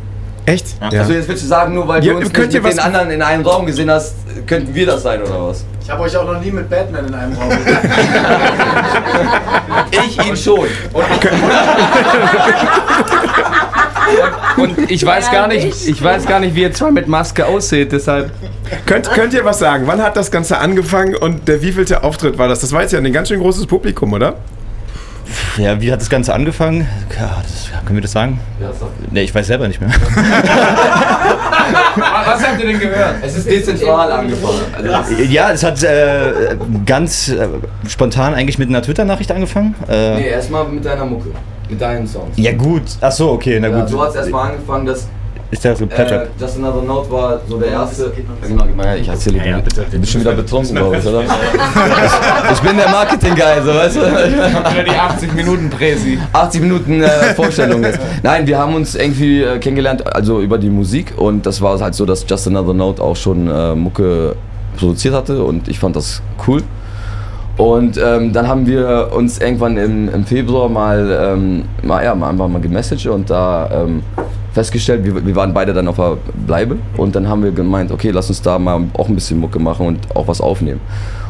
[0.50, 0.66] Echt?
[0.80, 3.10] Also jetzt willst du sagen, nur weil Ja, du uns könnt nicht mit den anderen
[3.10, 4.14] in einem Raum gesehen hast,
[4.46, 5.64] könnten wir das sein oder was?
[5.82, 7.50] Ich habe euch auch noch nie mit Batman in einem Raum
[9.92, 10.66] Ich ihn schon.
[14.56, 17.92] Und ich weiß gar nicht, ich weiß gar nicht, wie ihr zwei mit Maske aussieht,
[17.92, 18.30] deshalb.
[18.86, 19.84] Könnt, könnt ihr was sagen?
[19.86, 22.60] Wann hat das Ganze angefangen und der wievielte Auftritt war das?
[22.60, 24.34] Das war jetzt ja ein ganz schön großes Publikum, oder?
[25.56, 26.86] Ja, wie hat das Ganze angefangen?
[27.18, 28.40] Ja, das, können wir das sagen?
[29.10, 29.90] Nee, ich weiß selber nicht mehr.
[31.96, 33.16] Was habt ihr denn gehört?
[33.22, 34.60] Es ist dezentral angefangen.
[34.72, 37.48] Also ja, es hat äh, ganz äh,
[37.88, 39.74] spontan eigentlich mit einer Twitter-Nachricht angefangen.
[39.88, 41.30] Äh, nee, erstmal mit deiner Mucke.
[41.68, 42.36] Mit deinen Songs.
[42.36, 43.88] Ja gut, ach so, okay, na Ja, gut.
[43.88, 45.06] so hat es erstmal angefangen, dass
[45.50, 46.28] Ist der so äh, Plätter?
[46.38, 48.12] Just Another Note war so der erste.
[48.46, 49.62] Genau, her, ich erzähle dir.
[49.90, 51.22] Du bist schon wieder betrunken, glaube ich, oder?
[51.22, 51.30] Ich,
[52.52, 54.00] ich bin der Marketing-Guy, so weißt du?
[54.00, 56.18] Oder die 80 Minuten Präsi.
[56.32, 57.98] 80 Minuten äh, Vorstellung jetzt.
[58.22, 61.94] Nein, wir haben uns irgendwie äh, kennengelernt, also über die Musik und das war halt
[61.94, 64.36] so, dass Just Another Note auch schon äh, Mucke
[64.76, 66.62] produziert hatte und ich fand das cool.
[67.56, 72.30] Und ähm, dann haben wir uns irgendwann im, im Februar mal, ähm, mal, ja, mal
[72.30, 74.02] einfach mal gemessaged und da ähm,
[74.52, 78.10] festgestellt, wir, wir waren beide dann auf der Bleibe und dann haben wir gemeint, okay,
[78.10, 80.80] lass uns da mal auch ein bisschen Mucke machen und auch was aufnehmen.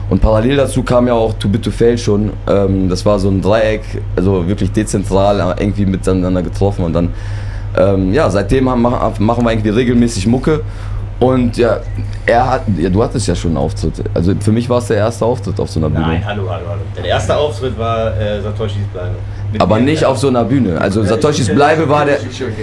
[0.09, 2.31] Und parallel dazu kam ja auch Too Bit to Fail schon.
[2.49, 3.83] Ähm, das war so ein Dreieck,
[4.17, 7.11] also wirklich dezentral äh, irgendwie miteinander getroffen und dann,
[7.77, 10.63] ähm, ja, seitdem haben, machen machen wir irgendwie regelmäßig Mucke.
[11.21, 11.79] Und ja,
[12.25, 13.93] er hat, ja, du hattest ja schon einen Auftritt.
[14.15, 16.01] Also für mich war es der erste Auftritt auf so einer Bühne.
[16.07, 16.81] Nein, hallo, hallo, hallo.
[16.97, 19.11] Der erste Auftritt war äh, Satoshis Bleibe.
[19.53, 20.09] Mit Aber nicht ja.
[20.09, 20.81] auf so einer Bühne.
[20.81, 22.19] Also Satoshis Bleibe war der.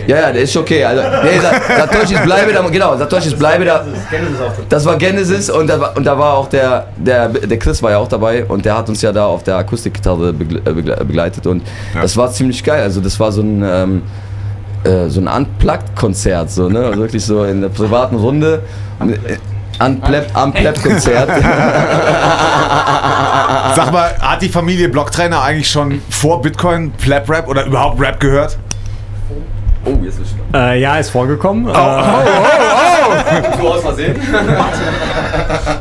[0.08, 0.84] Ja, ja, der ist okay.
[0.84, 3.86] Also, nee, Sa- Satoshis Bleibe, da, genau, Satoshis Bleibe, da,
[4.70, 7.92] das war Genesis und da, war- und da war auch der, der, der Chris war
[7.92, 11.46] ja auch dabei und der hat uns ja da auf der Akustikgitarre äh, begle- begleitet
[11.46, 11.62] und
[11.94, 12.82] das war ziemlich geil.
[12.82, 14.02] Also das war so ein, ähm,
[14.88, 16.86] äh, so ein Unplugged-Konzert, so, ne?
[16.86, 18.64] Also wirklich so in der privaten Runde.
[19.00, 19.38] Äh,
[19.84, 21.30] Unplugged- Unplugged-Konzert.
[23.76, 28.20] Sag mal, hat die Familie Blocktrainer eigentlich schon vor Bitcoin Plap Rap oder überhaupt Rap
[28.20, 28.58] gehört?
[29.86, 31.68] Oh, jetzt ist Äh, ja, ist vorgekommen.
[31.68, 31.72] Oh,
[33.08, 34.16] Äh, So aus Versehen.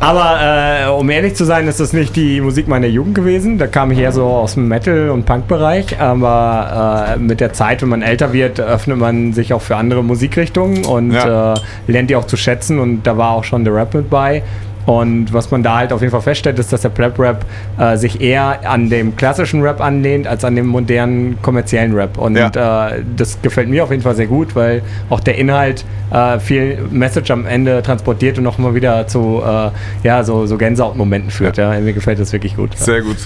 [0.01, 0.39] Aber
[0.87, 3.59] äh, um ehrlich zu sein, ist das nicht die Musik meiner Jugend gewesen.
[3.59, 6.01] Da kam ich eher so aus dem Metal- und Punk-Bereich.
[6.01, 10.03] Aber äh, mit der Zeit, wenn man älter wird, öffnet man sich auch für andere
[10.05, 11.55] Musikrichtungen und Ja.
[11.55, 12.79] äh, lernt die auch zu schätzen.
[12.79, 14.43] Und da war auch schon der Rap mit bei.
[14.87, 17.45] Und was man da halt auf jeden Fall feststellt, ist, dass der Plap-Rap
[17.79, 22.17] äh, sich eher an dem klassischen Rap anlehnt, als an dem modernen kommerziellen Rap.
[22.17, 22.51] Und äh,
[23.17, 27.31] das gefällt mir auf jeden Fall sehr gut, weil auch der Inhalt äh, viel Message
[27.33, 29.71] am Ende transportiert und nochmal wieder zu äh,
[30.05, 31.57] ja, so, so Gänsehautmomenten führt.
[31.57, 31.79] Ja.
[31.81, 32.79] Mir gefällt das wirklich gut.
[32.79, 33.19] Sehr gut.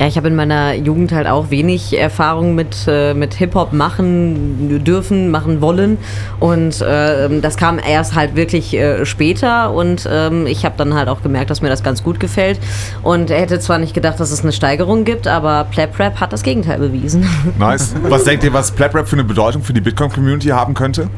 [0.00, 4.84] Ja, ich habe in meiner Jugend halt auch wenig Erfahrung mit, äh, mit Hip-Hop machen
[4.84, 5.98] dürfen, machen wollen.
[6.38, 9.72] Und äh, das kam erst halt wirklich äh, später.
[9.72, 12.60] Und ähm, ich habe dann halt auch gemerkt, dass mir das ganz gut gefällt.
[13.02, 16.32] Und er hätte zwar nicht gedacht, dass es eine Steigerung gibt, aber Plap Rap hat
[16.32, 17.28] das Gegenteil bewiesen.
[17.58, 17.94] Nice.
[18.02, 21.08] Was denkt ihr, was Plap Rap für eine Bedeutung für die Bitcoin-Community haben könnte?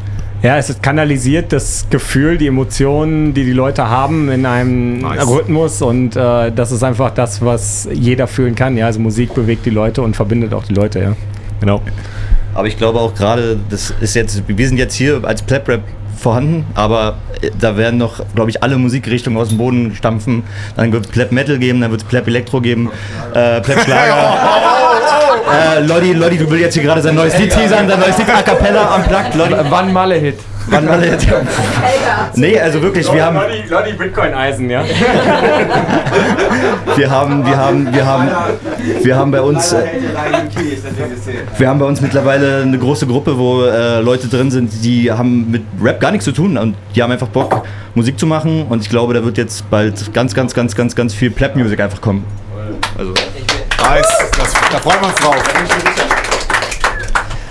[0.42, 5.28] Ja, es kanalisiert das Gefühl, die Emotionen, die die Leute haben in einem Nice.
[5.28, 8.76] Rhythmus und äh, das ist einfach das, was jeder fühlen kann.
[8.76, 11.16] Ja, also Musik bewegt die Leute und verbindet auch die Leute, ja.
[11.60, 11.82] Genau.
[12.54, 15.82] Aber ich glaube auch gerade, das ist jetzt, wir sind jetzt hier als Plap Rap
[16.20, 20.44] vorhanden, aber äh, da werden noch, glaube ich, alle Musikrichtungen aus dem Boden stampfen.
[20.76, 22.90] Dann wird es Plap Metal geben, dann wird es Plap Elektro geben,
[23.34, 24.38] äh, Plap Schlager.
[25.76, 28.28] äh, Lodi, Lodi, du willst jetzt hier gerade sein neues Lied teasern, sein neues Lied
[28.28, 29.34] A Cappella am Plug.
[29.34, 29.54] Lodi.
[30.68, 31.30] Wann Malle-Hit?
[31.30, 32.36] Wann Malle-Hit?
[32.36, 34.84] nee, also wirklich, wir haben, Lodi Bitcoin-Eisen, ja.
[36.96, 38.28] wir haben, wir haben, wir haben,
[39.02, 39.84] wir haben bei uns, äh,
[41.58, 45.50] wir haben bei uns mittlerweile eine große Gruppe, wo äh, Leute drin sind, die haben
[45.50, 48.82] mit Rap gar nichts zu tun und die haben einfach Bock, Musik zu machen und
[48.82, 52.24] ich glaube, da wird jetzt bald ganz, ganz, ganz, ganz, ganz viel Plap-Music einfach kommen.
[52.96, 53.12] Also.
[53.82, 56.09] Nice, das, da freuen wir uns drauf.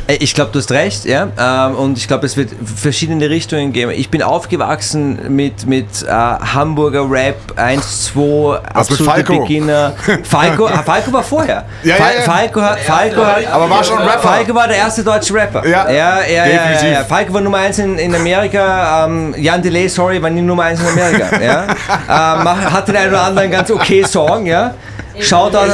[0.10, 1.28] Äh, Ich glaube, du hast recht, ja.
[1.38, 3.91] Ähm, und ich glaube, es wird verschiedene Richtungen geben.
[3.95, 9.39] Ich bin aufgewachsen mit, mit äh, Hamburger Rap 1, 2, Was absolute Falco?
[9.41, 9.93] Beginner.
[10.24, 11.65] Falco, ah, Falco war vorher.
[11.84, 12.22] Ja, Fa- ja, ja.
[12.22, 14.19] Falco, hat, Falco hat, Aber war schon Rapper.
[14.19, 15.65] Falco war der erste deutsche Rapper.
[15.67, 16.91] Ja, ja, ja, ja, ja, definitiv.
[16.98, 17.04] ja.
[17.04, 19.06] Falco war Nummer 1 in, in Amerika.
[19.06, 21.39] Ähm, Jan Delay, sorry, war nie Nummer 1 in Amerika.
[21.41, 21.63] Ja.
[22.38, 24.74] ähm, mach- hat den einen oder anderen ganz okay Song, ja.
[25.19, 25.69] Shoutout an,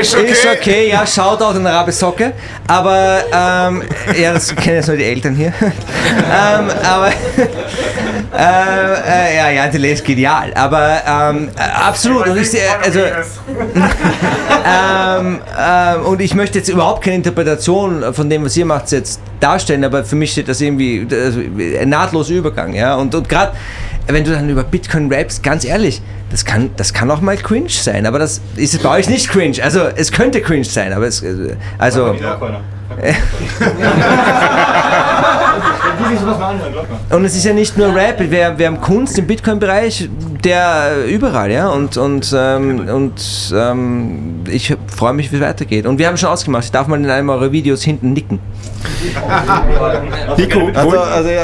[0.00, 0.30] Ist okay.
[0.30, 2.32] ist okay, ja, Shoutout an Rabe Socke.
[2.66, 3.82] Aber, ähm,
[4.18, 5.52] ja, das kennen jetzt nur die Eltern hier.
[5.60, 7.08] ähm, aber,
[8.36, 10.52] äh, äh, ja, Jan Delay ist genial.
[10.54, 12.26] Aber, ähm, äh, absolut.
[12.26, 13.00] Und ich, sehe, also,
[14.66, 19.20] ähm, ähm, und ich möchte jetzt überhaupt keine Interpretation von dem, was ihr macht, jetzt
[19.40, 22.94] darstellen, aber für mich steht das irgendwie also, ein nahtloser Übergang, ja.
[22.96, 23.52] Und, und gerade
[24.06, 27.68] wenn du dann über Bitcoin rappst, ganz ehrlich, das kann, das kann auch mal cringe
[27.68, 29.62] sein, aber das ist bei euch nicht cringe.
[29.62, 31.24] Also es könnte cringe sein, aber es
[31.78, 32.14] also.
[37.10, 40.08] Und es ist ja nicht nur Rap, wir, wir haben Kunst im Bitcoin-Bereich,
[40.44, 41.68] der äh, überall, ja.
[41.68, 45.86] Und, und, ähm, und ähm, ich freue mich, wie es weitergeht.
[45.86, 48.40] Und wir haben schon ausgemacht, ich darf mal in einem eurer Videos hinten nicken.
[50.36, 51.42] Nico, also, also, ja,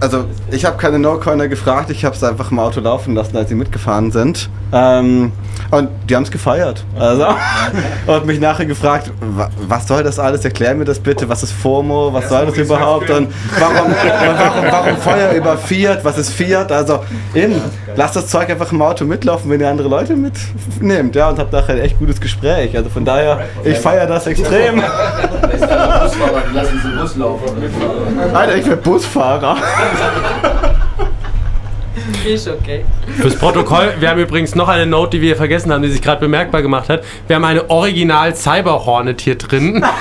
[0.00, 3.48] also ich habe keine No-Coiner gefragt, ich habe es einfach im Auto laufen lassen, als
[3.48, 4.48] sie mitgefahren sind.
[4.72, 5.32] Ähm,
[5.70, 6.84] und die haben es gefeiert.
[6.98, 7.26] Also,
[8.06, 10.44] und mich nachher gefragt, wa- was soll das alles?
[10.44, 11.28] Erklär mir das bitte.
[11.28, 12.12] Was ist FOMO?
[12.12, 13.08] Was soll das überhaupt?
[13.10, 13.28] Und
[13.58, 16.04] warum, warum, warum Feuer über Fiat?
[16.04, 16.70] Was ist Fiat?
[16.70, 17.00] Also,
[17.34, 17.60] eben,
[17.96, 21.16] lasst das Zeug einfach im Auto mitlaufen, wenn ihr andere Leute mitnehmt.
[21.16, 22.76] Ja, und habt nachher ein echt gutes Gespräch.
[22.76, 24.82] Also von daher, ich feiere das extrem.
[28.34, 29.56] Alter, ich bin Busfahrer.
[32.24, 32.84] Ist okay.
[33.18, 36.20] Fürs Protokoll, wir haben übrigens noch eine Note, die wir vergessen haben, die sich gerade
[36.20, 37.02] bemerkbar gemacht hat.
[37.26, 39.84] Wir haben eine Original Cyber Hornet hier drin.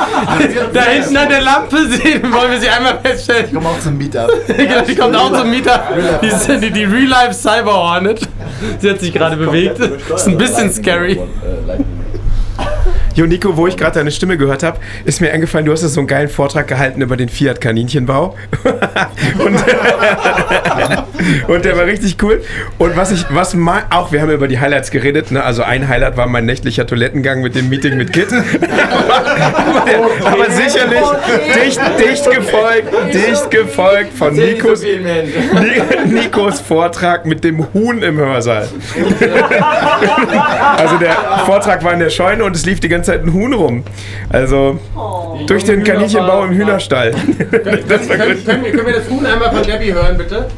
[0.72, 3.46] da hinten an der Lampe sehen, wollen wir sie einmal feststellen.
[3.46, 4.30] Ich komme auch zum Meetup.
[4.46, 5.82] genau, die kommt auch zum Meetup.
[6.22, 8.20] Die, ist- die, die Real Life Cyber Hornet.
[8.78, 9.78] Sie hat sich gerade bewegt.
[9.78, 11.20] Ist ein bisschen scary.
[13.14, 16.00] Jo, Nico, wo ich gerade deine Stimme gehört habe, ist mir eingefallen, du hast so
[16.00, 18.36] einen geilen Vortrag gehalten über den Fiat-Kaninchenbau.
[19.44, 19.56] und,
[21.48, 22.40] und der war richtig cool.
[22.78, 25.42] Und was ich, was mal, auch, wir haben über die Highlights geredet, ne?
[25.42, 28.28] also ein Highlight war mein nächtlicher Toilettengang mit dem Meeting mit Kit.
[28.32, 28.42] aber,
[29.86, 31.02] der, aber sicherlich
[31.64, 38.68] dicht, dicht gefolgt, dicht gefolgt von Nikos, Ni- Nikos Vortrag mit dem Huhn im Hörsaal.
[40.76, 43.52] Also der Vortrag war in der Scheune und es lief die ganze Zeit ein Huhn
[43.52, 43.84] rum.
[44.28, 44.78] Also
[45.46, 47.12] durch den Kaninchenbau im Hühnerstall.
[47.12, 47.50] Können,
[47.88, 50.48] können, wir, können wir das Huhn einmal von Debbie hören, bitte?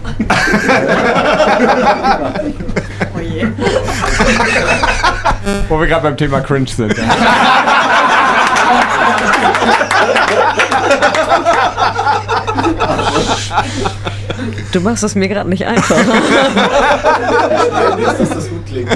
[5.68, 6.94] Wo wir gerade beim Thema Cringe sind.
[14.72, 15.96] Du machst es mir gerade nicht einfach.
[18.18, 18.88] dass das gut klingt.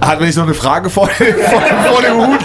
[0.00, 1.60] Hatten wir nicht noch eine Frage vor, vor,
[1.92, 2.40] vor dem Hut?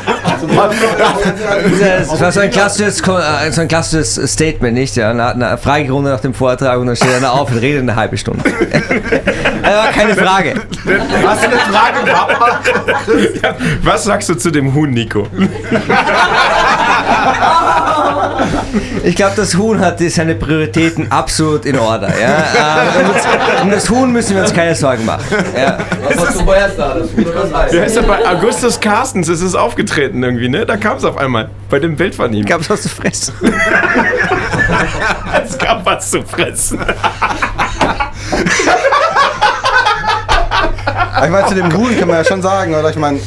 [2.10, 4.98] Das war so ein klassisches, äh, so ein klassisches Statement, nicht?
[4.98, 7.96] Ja, eine, eine Fragerunde nach dem Vortrag und dann steht einer auf und redet eine
[7.96, 8.44] halbe Stunde.
[9.64, 10.56] Das war keine Frage.
[11.26, 12.36] Hast du eine Frage gehabt?
[13.82, 15.26] Was sagst du zu dem Huhn, Nico?
[19.04, 22.12] Ich glaube, das Huhn hat seine Prioritäten absolut in Order.
[22.20, 23.62] Ja?
[23.62, 25.24] Um, das, Huhn müssen wir uns keine Sorgen machen.
[25.56, 25.78] Ja.
[26.04, 26.96] Was war zuerst da?
[26.96, 27.74] Das Huhn oder das Eis?
[27.74, 29.30] Wer ist denn bei Augustus Carstens?
[29.30, 30.66] Ist es aufgetreten irgendwie, ne?
[30.66, 31.50] Da kam es auf einmal.
[31.70, 32.46] Bei dem Bild von ihm.
[32.46, 33.34] Gab es was zu fressen?
[35.46, 36.80] es gab was zu fressen.
[41.14, 42.90] Aber ich meine, zu dem Huhn kann man ja schon sagen, oder?
[42.90, 43.20] Ich meine,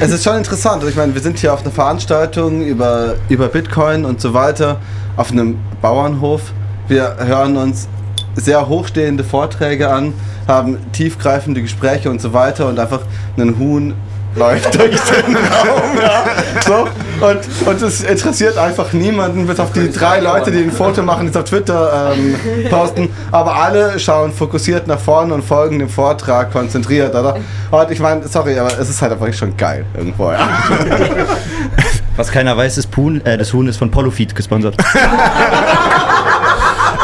[0.00, 0.76] es ist schon interessant.
[0.76, 4.78] Also Ich meine, wir sind hier auf einer Veranstaltung über, über Bitcoin und so weiter,
[5.16, 6.52] auf einem Bauernhof.
[6.88, 7.88] Wir hören uns
[8.36, 10.14] sehr hochstehende Vorträge an,
[10.46, 13.00] haben tiefgreifende Gespräche und so weiter und einfach
[13.36, 13.94] einen Huhn
[14.34, 15.98] läuft durch den Raum.
[16.00, 16.24] Ja.
[16.66, 16.88] So.
[17.20, 21.26] Und, und es interessiert einfach niemanden, bis auf die drei Leute, die ein Foto machen,
[21.26, 22.36] die es auf Twitter ähm,
[22.70, 23.08] posten.
[23.32, 27.36] Aber alle schauen fokussiert nach vorne und folgen dem Vortrag konzentriert, oder?
[27.70, 30.48] Und ich meine, sorry, aber es ist halt einfach schon geil irgendwo, ja.
[32.16, 34.76] Was keiner weiß, ist Puhn, äh, das Huhn ist von Pollofeed gesponsert.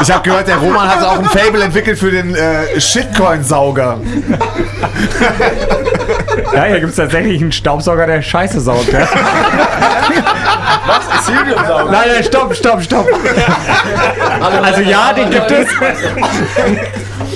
[0.01, 3.97] Ich habe gehört, der Roman hat auch ein Fable entwickelt für den äh, Shitcoin-Sauger.
[6.53, 8.91] Ja, hier gibt es tatsächlich einen Staubsauger, der Scheiße saugt.
[8.91, 9.07] Ja?
[10.85, 11.29] Was?
[11.29, 11.91] Ethereum-Sauger?
[11.91, 13.07] Nein, nein, stopp, stopp, stopp.
[14.63, 15.67] Also ja, den gibt es.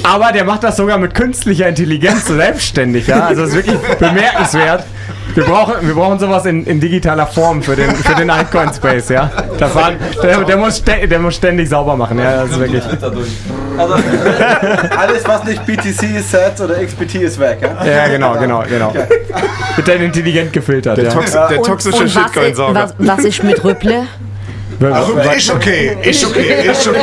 [0.03, 3.25] Aber der macht das sogar mit künstlicher Intelligenz selbstständig, ja.
[3.25, 4.85] Also das ist wirklich bemerkenswert.
[5.35, 9.09] Wir brauchen, wir brauchen sowas in, in digitaler Form für den, für den Altcoin Space,
[9.09, 9.31] ja.
[9.57, 9.91] Das war,
[10.23, 12.43] der, der, muss der muss ständig sauber machen, ja.
[12.43, 12.83] Das ist wirklich.
[13.79, 13.93] Also,
[14.97, 17.85] alles, was nicht BTC ist, Set oder XBT ist weg, ja?
[17.85, 18.93] Ja, genau, genau, genau.
[19.75, 21.11] Wird dann intelligent gefiltert, Der, ja.
[21.11, 22.75] tox der toxische Und was, Shitcoin-Sauger.
[22.75, 24.05] was, was ist mit Rüpple?
[24.81, 26.99] Also, ist okay, ist okay, ist okay.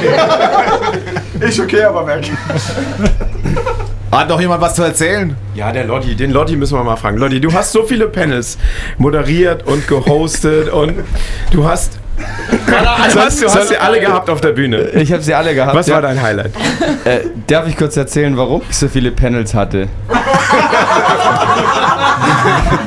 [1.41, 2.31] Ist okay, aber weg.
[4.11, 5.37] Hat noch jemand was zu erzählen?
[5.55, 7.19] Ja, der Lotti, den Lotti müssen wir mal fragen.
[7.19, 8.57] Lotti, du hast so viele Panels
[8.97, 10.95] moderiert und gehostet und
[11.51, 11.99] du hast.
[12.17, 14.89] Du hast, du hast sie alle gehabt auf der Bühne.
[14.91, 15.75] Ich habe sie alle gehabt.
[15.75, 15.95] Was ja.
[15.95, 16.53] war dein Highlight?
[17.05, 19.89] Äh, darf ich kurz erzählen, warum ich so viele Panels hatte?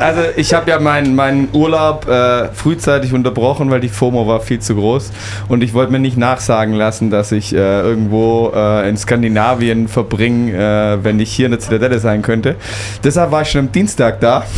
[0.00, 4.60] Also ich habe ja meinen meinen Urlaub äh, frühzeitig unterbrochen, weil die FOMO war viel
[4.60, 5.12] zu groß
[5.48, 10.52] und ich wollte mir nicht nachsagen lassen, dass ich äh, irgendwo äh, in Skandinavien verbringe,
[10.52, 12.56] äh, wenn ich hier in der Zitadelle sein könnte.
[13.02, 14.44] Deshalb war ich schon am Dienstag da.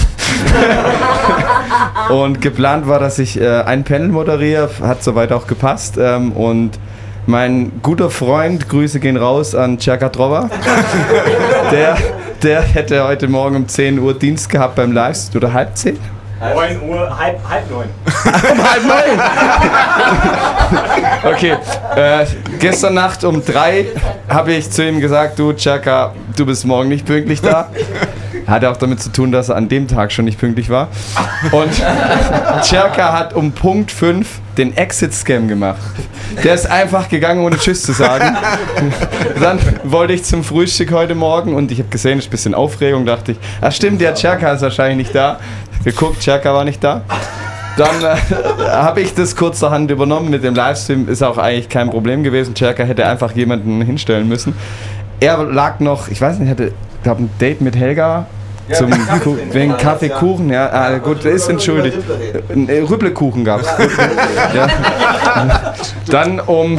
[2.11, 5.99] Und geplant war, dass ich äh, ein Panel moderiere, hat soweit auch gepasst.
[5.99, 6.79] Ähm, und
[7.29, 10.49] mein guter Freund, Grüße gehen raus an Cerka Trova,
[11.71, 11.97] der,
[12.43, 15.99] der hätte heute Morgen um 10 Uhr Dienst gehabt beim Livestream, oder halb 10?
[16.41, 17.89] 9 Uhr, halb, halb neun.
[18.53, 19.21] um halb neun.
[21.25, 21.57] Okay,
[21.97, 22.27] äh,
[22.59, 23.87] gestern Nacht um drei
[24.29, 27.69] habe ich zu ihm gesagt, du Chaka, du bist morgen nicht pünktlich da.
[28.47, 30.89] Hatte auch damit zu tun, dass er an dem Tag schon nicht pünktlich war.
[31.51, 31.73] Und
[32.63, 35.81] Cherka hat um Punkt 5 den Exit-Scam gemacht.
[36.45, 38.37] Der ist einfach gegangen, ohne Tschüss zu sagen.
[39.41, 42.55] Dann wollte ich zum Frühstück heute Morgen und ich habe gesehen, es ist ein bisschen
[42.55, 45.39] Aufregung, dachte ich, ah stimmt, der Cherka ist wahrscheinlich nicht da.
[45.85, 47.03] Geguckt, Cherka war nicht da.
[47.77, 48.17] Dann äh,
[48.71, 51.09] habe ich das kurzerhand übernommen mit dem Livestream.
[51.09, 52.55] Ist auch eigentlich kein Problem gewesen.
[52.55, 54.55] Cherka hätte einfach jemanden hinstellen müssen.
[55.21, 56.73] Er lag noch, ich weiß nicht, hatte,
[57.05, 58.27] glaube ein Date mit Helga.
[58.69, 58.91] Ja, zum
[59.53, 60.71] wegen Kaffeekuchen, ja.
[60.71, 61.99] Ah, gut, der ist entschuldigt.
[62.49, 63.67] Rübblekuchen gab es.
[64.55, 64.69] ja.
[66.11, 66.79] Dann um,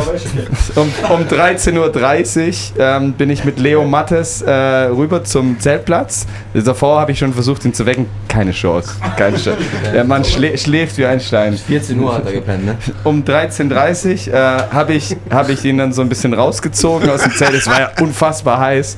[0.75, 6.25] um, um 13.30 Uhr ähm, bin ich mit Leo Mattes äh, rüber zum Zeltplatz.
[6.53, 8.07] Davor habe ich schon versucht, ihn zu wecken.
[8.27, 8.95] Keine Chance.
[9.17, 9.57] Keine Chance.
[9.93, 11.57] Der Mann schlä schläft wie ein Stein.
[11.57, 12.77] 14 Uhr hat er gepennt, ne?
[13.03, 17.23] Um 13.30 Uhr äh, habe ich, hab ich ihn dann so ein bisschen rausgezogen aus
[17.23, 17.53] dem Zelt.
[17.53, 18.97] Es war ja unfassbar heiß.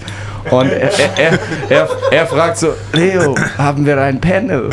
[0.50, 4.70] Und er, er, er, er fragt so, Leo, haben wir ein Panel?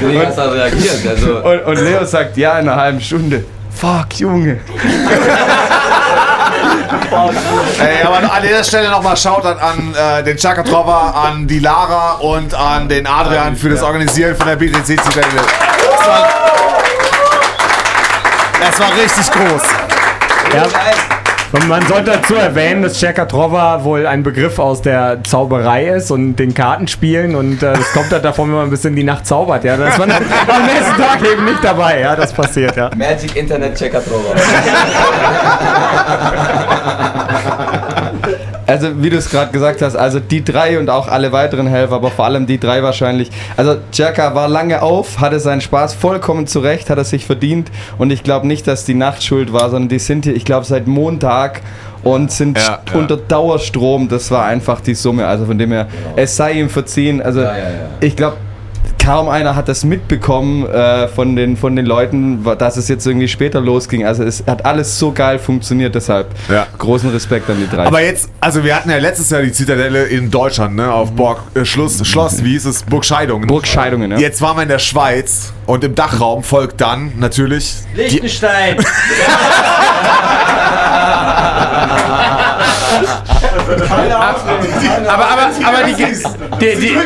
[0.00, 1.06] Wie hast du reagiert?
[1.08, 3.44] Also, Und, und Leo sagt, ja, in einer halben Stunde.
[3.74, 4.60] Fuck, Junge.
[7.78, 12.12] Ey, aber an dieser Stelle nochmal Shoutout an äh, den Chaka Trova, an die Lara
[12.20, 15.42] und an den Adrian für das Organisieren von der BTC Zitadelle.
[15.98, 16.28] Das war,
[18.60, 19.62] das war richtig groß.
[20.54, 20.64] Ja.
[21.52, 26.10] Und man sollte dazu erwähnen, dass Cerca Trova wohl ein Begriff aus der Zauberei ist
[26.12, 29.26] und den Kartenspielen und äh, das kommt halt davon, wenn man ein bisschen die Nacht
[29.26, 29.76] zaubert, ja.
[29.76, 32.90] Das war am nächsten Tag eben nicht dabei, ja, das passiert, ja.
[32.96, 34.34] Magic Internet Checker Trova.
[38.66, 41.96] Also wie du es gerade gesagt hast, also die drei und auch alle weiteren Helfer,
[41.96, 43.30] aber vor allem die drei wahrscheinlich.
[43.56, 48.10] Also Jerka war lange auf, hatte seinen Spaß vollkommen zurecht, hat er sich verdient und
[48.10, 50.86] ich glaube nicht, dass die Nacht schuld war, sondern die sind hier, ich glaube, seit
[50.86, 51.60] Montag
[52.02, 52.98] und sind Ja, ja.
[52.98, 54.08] unter Dauerstrom.
[54.08, 55.26] Das war einfach die Summe.
[55.26, 57.20] Also von dem her, es sei ihm verziehen.
[57.20, 57.44] Also
[58.00, 58.36] ich glaube,
[59.00, 63.28] kaum einer hat das mitbekommen äh, von, den, von den Leuten, dass es jetzt irgendwie
[63.28, 64.04] später losging.
[64.04, 66.28] Also es hat alles so geil funktioniert, deshalb
[66.78, 67.86] großen Respekt an die drei.
[67.86, 71.40] Aber jetzt, also wir hatten ja letztes Jahr die Zitadelle in Deutschland, ne, auf Borg,
[71.54, 73.46] äh, Schluss, Schloss, wie hieß es, Burg Scheidungen.
[73.46, 74.18] Burg Scheidungen, ja.
[74.18, 77.74] Jetzt waren wir in der Schweiz und im Dachraum folgt dann natürlich
[82.60, 85.06] die, Liechtenstein.
[85.06, 86.04] Aber, aber, aber die, die,
[86.76, 86.98] die,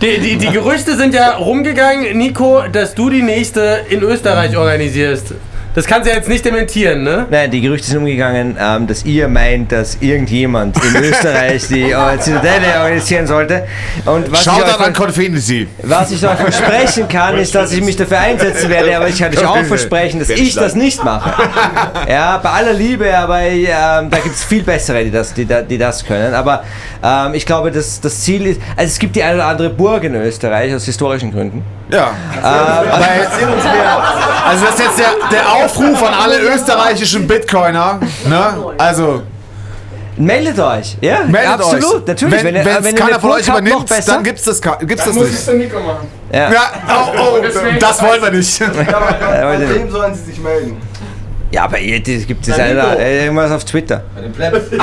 [0.00, 5.34] die, die, die Gerüchte sind ja rumgegangen, Nico, dass du die nächste in Österreich organisierst.
[5.74, 7.26] Das kannst du ja jetzt nicht dementieren, ne?
[7.28, 12.18] Nein, die Gerüchte sind umgegangen, ähm, dass ihr meint, dass irgendjemand in Österreich die äh,
[12.20, 13.66] Zitadelle organisieren sollte.
[14.06, 15.66] Und was ich, Shoutout euch, an Confinity.
[15.82, 19.36] was ich euch versprechen kann, ist, dass ich mich dafür einsetzen werde, aber ich kann
[19.36, 21.32] euch auch versprechen, dass ich das nicht mache.
[22.08, 25.78] Ja, bei aller Liebe, aber ähm, da gibt es viel bessere, die das, die, die
[25.78, 26.34] das können.
[26.34, 26.62] Aber
[27.02, 30.04] ähm, ich glaube, dass das Ziel ist, also es gibt die eine oder andere Burg
[30.04, 31.64] in Österreich aus historischen Gründen.
[31.90, 32.12] Ja.
[32.36, 32.42] Ähm,
[34.46, 35.63] Also das ist jetzt der, der Aufruf
[36.02, 38.54] an alle österreichischen Bitcoiner, ne?
[38.78, 39.22] Also
[40.16, 42.06] Meldet euch, ja, meldet absolut, euch.
[42.06, 42.44] natürlich.
[42.44, 45.04] Wenn Wenn wenn ihr keiner eine von euch habt, noch übernimmt, dann gibt's das, gibt's
[45.04, 45.38] das muss nicht.
[45.38, 46.06] es der Nico machen.
[46.32, 46.52] Ja.
[46.52, 47.42] Ja, oh, oh,
[47.80, 48.60] das wollen wir nicht.
[48.60, 50.76] Ja, Bei weiß ich wem sollen sie sich melden?
[51.54, 54.02] Ja, aber es gibt es äh, irgendwas auf Twitter.
[54.12, 54.70] Bei den Plebs.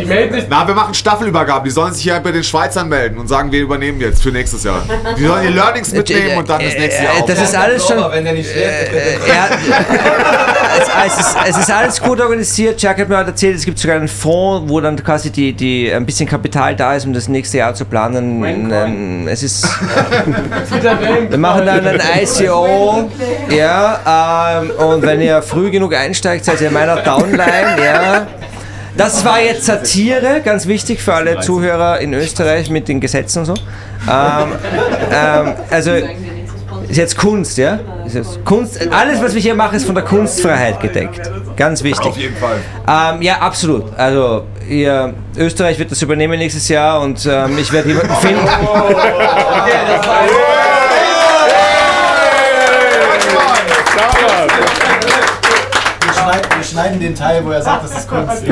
[0.00, 0.44] Die melden sich.
[0.50, 1.64] Na, wir machen Staffelübergaben.
[1.64, 4.64] Die sollen sich hier bei den Schweizern melden und sagen, wir übernehmen jetzt für nächstes
[4.64, 4.82] Jahr.
[5.16, 7.96] Die sollen die Learnings mitnehmen und dann das nächste Jahr Äh, das ist alles schon.
[8.12, 9.48] Wenn der nicht schläft, Äh, ja,
[11.06, 12.80] es, ist, es ist alles gut organisiert.
[12.82, 15.90] Jack hat mir heute erzählt, es gibt sogar einen Fonds, wo dann quasi die, die
[15.92, 18.44] ein bisschen Kapital da ist, um das nächste Jahr zu planen.
[18.44, 19.66] Ähm, Es ist.
[21.30, 23.10] Wir machen dann ein ICO.
[23.50, 27.76] Ja, ähm, und wenn ihr früh genug einsteigt, seid ihr in meiner Downline.
[27.82, 28.26] Ja.
[28.96, 33.44] Das war jetzt Satire, ganz wichtig für alle Zuhörer in Österreich mit den Gesetzen und
[33.44, 33.54] so.
[34.10, 34.52] Ähm,
[35.12, 35.92] ähm, also
[36.88, 37.78] ist jetzt Kunst, ja?
[38.06, 38.80] Ist jetzt Kunst.
[38.90, 41.30] Alles, was ich hier mache, ist von der Kunstfreiheit gedeckt.
[41.56, 42.06] Ganz wichtig.
[42.06, 42.56] Auf jeden Fall.
[42.88, 43.84] Ähm, ja, absolut.
[43.96, 48.44] Also ihr, Österreich wird das übernehmen nächstes Jahr und ähm, ich werde jemanden finden.
[49.66, 50.57] Wir
[56.78, 58.46] schneiden, den Teil, wo er sagt, das ist Kunst.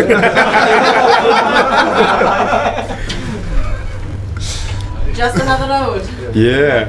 [5.14, 6.02] Just another note.
[6.34, 6.88] Yeah.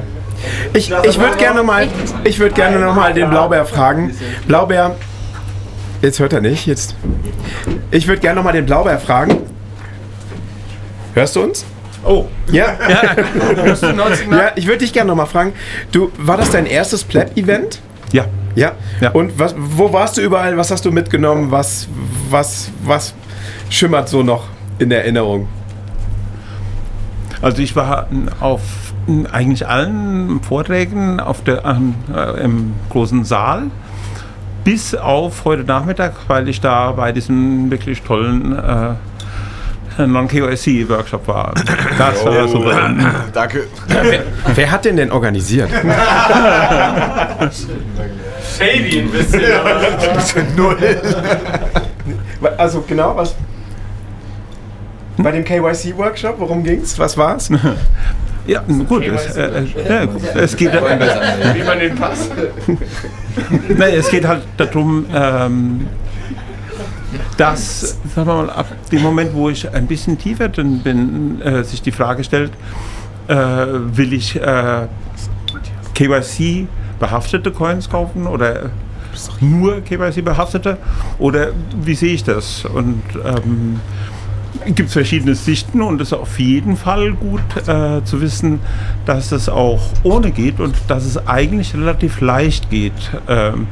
[0.72, 1.88] Ich, ich würde gerne mal,
[2.24, 4.14] ich würde gerne noch mal den Blaubeer fragen.
[4.46, 4.96] Blaubeer,
[6.02, 6.66] jetzt hört er nicht.
[6.66, 6.94] Jetzt,
[7.90, 9.38] ich würde gerne noch mal den Blaubeer fragen.
[11.14, 11.64] Hörst du uns?
[12.04, 12.26] Oh.
[12.50, 12.76] Ja.
[13.74, 14.12] Signal?
[14.30, 15.52] ja, ich würde dich gerne noch mal fragen.
[15.90, 17.80] Du, war das dein erstes Pleb-Event?
[18.12, 18.26] Ja.
[18.58, 18.72] Ja.
[19.12, 20.56] Und was, wo warst du überall?
[20.56, 21.50] Was hast du mitgenommen?
[21.50, 21.88] Was,
[22.30, 23.14] was, was
[23.70, 24.44] schimmert so noch
[24.78, 25.48] in Erinnerung?
[27.40, 28.08] Also ich war
[28.40, 28.60] auf
[29.32, 33.64] eigentlich allen Vorträgen auf der, äh, im großen Saal,
[34.64, 38.94] bis auf heute Nachmittag, weil ich da bei diesem wirklich tollen äh,
[40.06, 41.54] Non-KYC-Workshop war.
[41.96, 42.90] Das war Oh, super.
[43.32, 43.66] Danke.
[43.88, 44.22] Wer,
[44.54, 45.70] wer hat den denn organisiert?
[48.58, 50.56] Shady ein bisschen.
[50.56, 50.76] Null.
[52.56, 53.34] Also genau, was?
[55.16, 56.98] Bei dem KYC-Workshop, worum ging's?
[56.98, 57.50] Was war's?
[58.46, 59.04] Ja, gut.
[59.04, 62.30] Es, äh, äh, ja, es geht, Wie man den Pass.
[63.76, 65.86] Nein, es geht halt darum, ähm,
[67.36, 71.62] dass, sagen wir mal, ab dem Moment, wo ich ein bisschen tiefer drin bin, äh,
[71.62, 72.52] sich die Frage stellt,
[73.28, 74.86] äh, will ich äh,
[75.94, 76.68] KYC
[76.98, 78.70] behaftete Coins kaufen oder
[79.40, 80.78] nur KYC behaftete
[81.18, 81.48] oder
[81.82, 82.64] wie sehe ich das?
[82.64, 83.80] Und ähm,
[84.66, 88.60] gibt es verschiedene Sichten und es ist auf jeden Fall gut äh, zu wissen,
[89.06, 92.92] dass es auch ohne geht und dass es eigentlich relativ leicht geht,
[93.28, 93.66] ähm,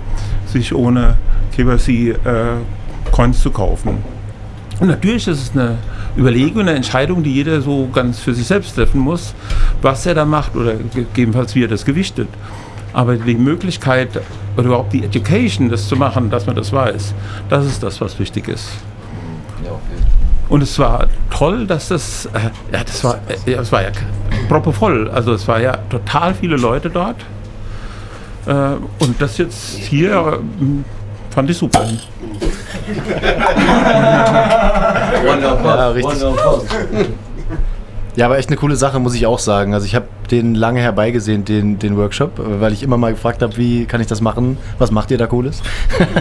[0.47, 1.17] sich ohne
[1.55, 2.15] KYC äh,
[3.13, 3.99] Coins zu kaufen.
[4.79, 5.79] Und natürlich ist es eine
[6.17, 9.35] Überlegung, eine Entscheidung, die jeder so ganz für sich selbst treffen muss,
[9.81, 12.29] was er da macht oder gegebenenfalls wie er das gewichtet.
[12.97, 14.09] Aber die Möglichkeit
[14.57, 17.13] oder überhaupt die Education, das zu machen, dass man das weiß,
[17.51, 18.71] das ist das, was wichtig ist.
[20.49, 22.39] Und es war toll, dass das, äh,
[22.73, 23.91] ja, das war, äh, ja, es war ja
[24.49, 25.11] proppevoll.
[25.11, 27.17] Also es war ja total viele Leute dort.
[28.47, 28.53] Äh,
[29.05, 31.85] und das jetzt hier äh, fand ich super.
[35.27, 36.23] Ja, richtig.
[38.17, 39.75] Ja, aber echt eine coole Sache, muss ich auch sagen.
[39.75, 43.55] Also ich habe den lange herbeigesehen, den, den Workshop, weil ich immer mal gefragt habe,
[43.59, 44.57] wie kann ich das machen?
[44.79, 45.61] Was macht ihr da Cooles?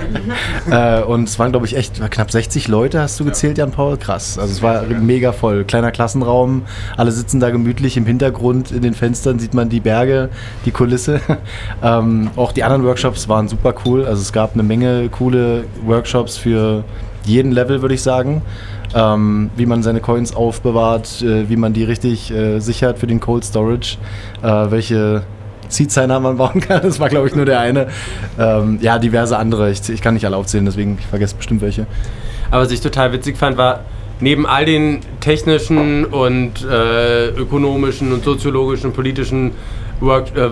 [0.70, 3.96] äh, und es waren, glaube ich, echt knapp 60 Leute, hast du gezählt, Jan Paul?
[3.96, 4.38] Krass.
[4.38, 5.64] Also es war mega voll.
[5.64, 6.64] Kleiner Klassenraum,
[6.98, 10.30] alle sitzen da gemütlich im Hintergrund, in den Fenstern sieht man die Berge,
[10.66, 11.22] die Kulisse.
[11.82, 14.06] ähm, auch die anderen Workshops waren super cool.
[14.06, 16.84] Also es gab eine Menge coole Workshops für
[17.24, 18.42] jeden Level, würde ich sagen
[18.96, 23.20] ähm, wie man seine Coins aufbewahrt, äh, wie man die richtig äh, sichert für den
[23.20, 23.98] Cold Storage,
[24.42, 25.24] äh, welche
[25.68, 26.82] Seed-Signer man bauen kann.
[26.84, 27.88] Das war, glaube ich, nur der eine.
[28.40, 29.70] Ähm, ja, diverse andere.
[29.70, 31.88] Ich, ich kann nicht alle aufzählen, deswegen ich vergesse bestimmt welche.
[32.52, 33.82] Aber was ich total witzig fand, war,
[34.22, 39.52] neben all den technischen und äh, ökonomischen und soziologischen, politischen
[40.00, 40.50] Work, äh,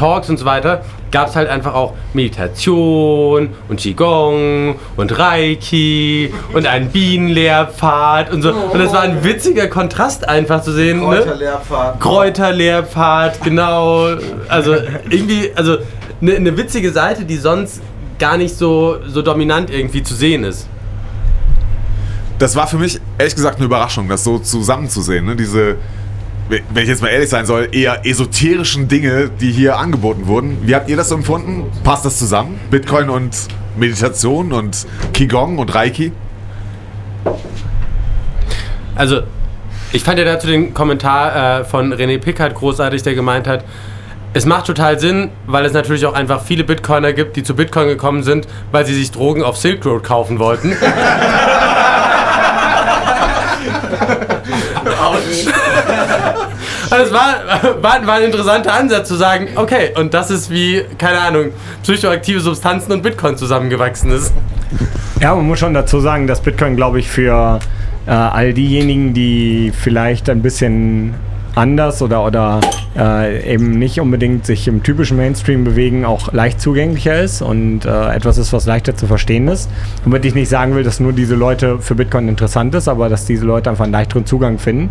[0.00, 6.66] Talks und so weiter, gab es halt einfach auch Meditation und Qigong und Reiki und
[6.66, 8.50] einen Bienenlehrpfad und so.
[8.50, 11.00] Und das war ein witziger Kontrast einfach zu sehen.
[11.00, 11.16] Ne?
[11.16, 12.00] Kräuterlehrpfad.
[12.00, 14.08] Kräuterlehrpfad, genau.
[14.48, 14.74] Also
[15.10, 15.76] irgendwie, also
[16.22, 17.82] eine ne witzige Seite, die sonst
[18.18, 20.66] gar nicht so, so dominant irgendwie zu sehen ist.
[22.38, 25.26] Das war für mich ehrlich gesagt eine Überraschung, das so zusammenzusehen.
[25.26, 25.36] Ne?
[25.36, 25.76] Diese,
[26.50, 30.58] wenn ich jetzt mal ehrlich sein soll, eher esoterischen Dinge, die hier angeboten wurden.
[30.62, 31.70] Wie habt ihr das so empfunden?
[31.84, 32.58] Passt das zusammen?
[32.70, 33.36] Bitcoin und
[33.76, 36.12] Meditation und Qigong und Reiki?
[38.96, 39.20] Also,
[39.92, 43.64] ich fand ja dazu den Kommentar äh, von René Pickard großartig, der gemeint hat,
[44.32, 47.88] es macht total Sinn, weil es natürlich auch einfach viele Bitcoiner gibt, die zu Bitcoin
[47.88, 50.76] gekommen sind, weil sie sich Drogen auf Silk Road kaufen wollten.
[55.10, 56.29] Und
[56.98, 61.20] es war, war, war ein interessanter Ansatz zu sagen, okay, und das ist wie, keine
[61.20, 61.46] Ahnung,
[61.82, 64.32] psychoaktive Substanzen und Bitcoin zusammengewachsen ist.
[65.20, 67.58] Ja, man muss schon dazu sagen, dass Bitcoin, glaube ich, für
[68.06, 71.14] äh, all diejenigen, die vielleicht ein bisschen
[71.54, 72.60] anders oder, oder
[72.96, 78.14] äh, eben nicht unbedingt sich im typischen Mainstream bewegen, auch leicht zugänglicher ist und äh,
[78.14, 79.70] etwas ist, was leichter zu verstehen ist.
[80.04, 83.26] Womit ich nicht sagen will, dass nur diese Leute für Bitcoin interessant ist, aber dass
[83.26, 84.90] diese Leute einfach einen leichteren Zugang finden.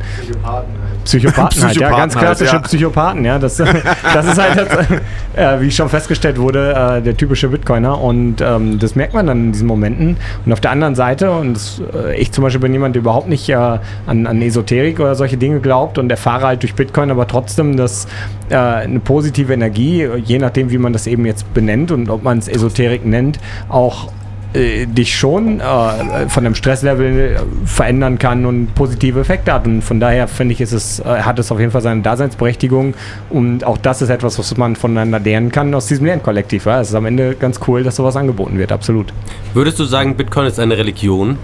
[1.05, 2.61] Psychopathen halt, ja, ganz Psychopathen halt, klassische ja.
[2.61, 3.39] Psychopathen, ja.
[3.39, 3.57] Das,
[4.13, 8.79] das ist halt, das, äh, wie schon festgestellt wurde, äh, der typische Bitcoiner und ähm,
[8.79, 10.17] das merkt man dann in diesen Momenten.
[10.45, 13.27] Und auf der anderen Seite, und das, äh, ich zum Beispiel bin jemand, der überhaupt
[13.27, 17.27] nicht äh, an, an Esoterik oder solche Dinge glaubt und erfahre halt durch Bitcoin aber
[17.27, 18.07] trotzdem, dass
[18.49, 22.37] äh, eine positive Energie, je nachdem, wie man das eben jetzt benennt und ob man
[22.37, 23.39] es Esoterik nennt,
[23.69, 24.11] auch
[24.53, 29.65] äh, dich schon äh, von dem Stresslevel äh, verändern kann und positive Effekte hat.
[29.67, 32.95] Und von daher finde ich, ist es, äh, hat es auf jeden Fall seine Daseinsberechtigung.
[33.29, 36.65] Und auch das ist etwas, was man voneinander lernen kann aus diesem Lernkollektiv.
[36.65, 36.81] Ja?
[36.81, 39.13] Es ist am Ende ganz cool, dass sowas angeboten wird, absolut.
[39.53, 41.37] Würdest du sagen, Bitcoin ist eine Religion?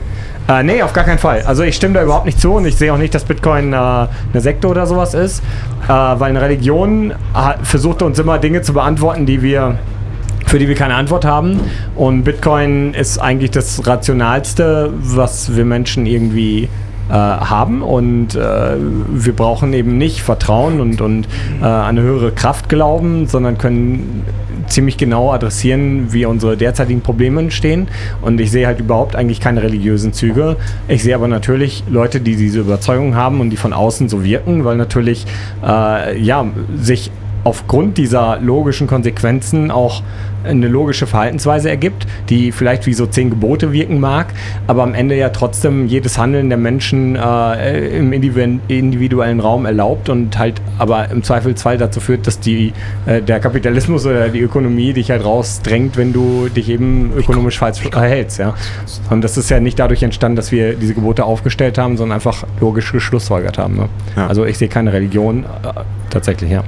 [0.47, 1.41] Äh, nee, auf gar keinen Fall.
[1.45, 3.76] Also ich stimme da überhaupt nicht zu und ich sehe auch nicht, dass Bitcoin äh,
[3.76, 5.43] eine Sekte oder sowas ist,
[5.86, 9.80] äh, weil eine Religion hat, versucht uns immer Dinge zu beantworten, die wir
[10.56, 11.60] für die wir keine Antwort haben.
[11.97, 16.70] Und Bitcoin ist eigentlich das Rationalste, was wir Menschen irgendwie
[17.10, 21.28] äh, haben und äh, wir brauchen eben nicht Vertrauen und, und
[21.62, 24.24] äh, eine höhere Kraft glauben, sondern können
[24.68, 27.89] ziemlich genau adressieren, wie unsere derzeitigen Probleme entstehen.
[28.22, 30.56] Und ich sehe halt überhaupt eigentlich keine religiösen Züge.
[30.88, 34.64] Ich sehe aber natürlich Leute, die diese Überzeugung haben und die von außen so wirken,
[34.64, 35.26] weil natürlich
[35.62, 36.45] äh, ja,
[36.82, 37.12] sich
[37.45, 40.01] aufgrund dieser logischen Konsequenzen auch
[40.43, 44.27] eine logische Verhaltensweise ergibt, die vielleicht wie so zehn Gebote wirken mag,
[44.67, 50.09] aber am Ende ja trotzdem jedes Handeln der Menschen äh, im individu- individuellen Raum erlaubt
[50.09, 52.73] und halt aber im Zweifelsfall dazu führt, dass die,
[53.05, 57.79] äh, der Kapitalismus oder die Ökonomie dich halt rausdrängt, wenn du dich eben ökonomisch falsch
[57.79, 58.39] verhältst.
[58.39, 58.55] Ja?
[59.09, 62.43] Und das ist ja nicht dadurch entstanden, dass wir diese Gebote aufgestellt haben, sondern einfach
[62.59, 63.75] logisch geschlussfolgert haben.
[63.75, 63.89] Ne?
[64.15, 64.27] Ja.
[64.27, 66.63] Also ich sehe keine Religion äh, tatsächlich, ja.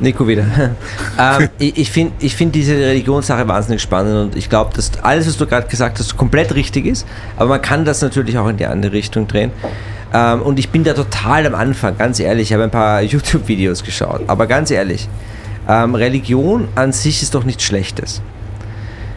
[0.00, 0.44] Nico wieder.
[1.18, 5.26] ähm, ich ich finde ich find diese Religionssache wahnsinnig spannend und ich glaube, dass alles,
[5.26, 7.06] was du gerade gesagt hast, komplett richtig ist,
[7.36, 9.50] aber man kann das natürlich auch in die andere Richtung drehen.
[10.12, 13.84] Ähm, und ich bin da total am Anfang, ganz ehrlich, ich habe ein paar YouTube-Videos
[13.84, 15.08] geschaut, aber ganz ehrlich,
[15.68, 18.22] ähm, Religion an sich ist doch nichts Schlechtes.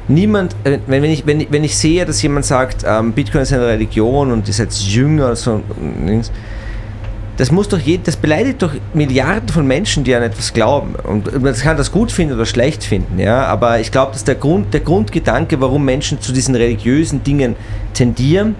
[0.07, 3.53] Niemand, äh, wenn, wenn, ich, wenn, wenn ich sehe, dass jemand sagt, ähm, Bitcoin ist
[3.53, 5.61] eine Religion und ist jetzt jünger, so,
[7.41, 10.93] das muss doch jed, das beleidigt doch Milliarden von Menschen, die an etwas glauben.
[10.93, 13.45] Und man kann das gut finden oder schlecht finden, ja.
[13.45, 17.55] Aber ich glaube, dass der Grund, der Grundgedanke, warum Menschen zu diesen religiösen Dingen
[17.95, 18.53] tendieren,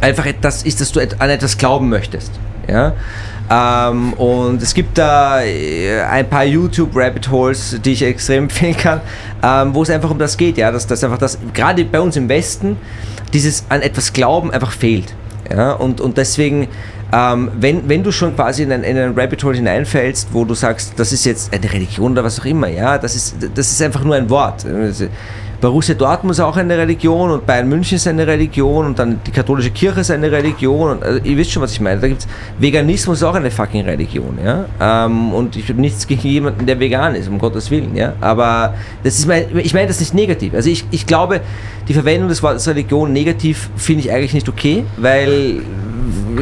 [0.00, 2.32] einfach etwas ist, dass du an etwas glauben möchtest.
[2.66, 2.94] Ja?
[3.50, 9.02] Ähm, und es gibt da äh, ein paar YouTube-Rabbit Holes, die ich extrem empfehlen kann,
[9.42, 12.16] ähm, wo es einfach um das geht, ja, dass das einfach das, gerade bei uns
[12.16, 12.78] im Westen,
[13.34, 15.14] dieses an etwas Glauben einfach fehlt.
[15.50, 15.72] Ja?
[15.72, 16.68] Und, und deswegen,
[17.12, 20.54] ähm, wenn, wenn du schon quasi in einen, in einen Rabbit Hole hineinfällst, wo du
[20.54, 23.80] sagst, das ist jetzt eine Religion oder was auch immer, ja, das ist, das ist
[23.82, 24.66] einfach nur ein Wort.
[25.60, 29.32] Borussia Dortmund ist auch eine Religion und Bayern München ist eine Religion und dann die
[29.32, 32.00] katholische Kirche ist eine Religion und also, ihr wisst schon, was ich meine.
[32.00, 32.28] Da gibt's
[32.60, 34.66] Veganismus ist auch eine fucking Religion, ja.
[34.80, 38.12] Ähm, und ich habe nichts gegen jemanden, der vegan ist, um Gottes Willen, ja.
[38.20, 40.54] Aber das ist mein, ich meine das nicht negativ.
[40.54, 41.40] Also ich, ich glaube,
[41.88, 45.62] die Verwendung des Wortes Religion negativ finde ich eigentlich nicht okay, weil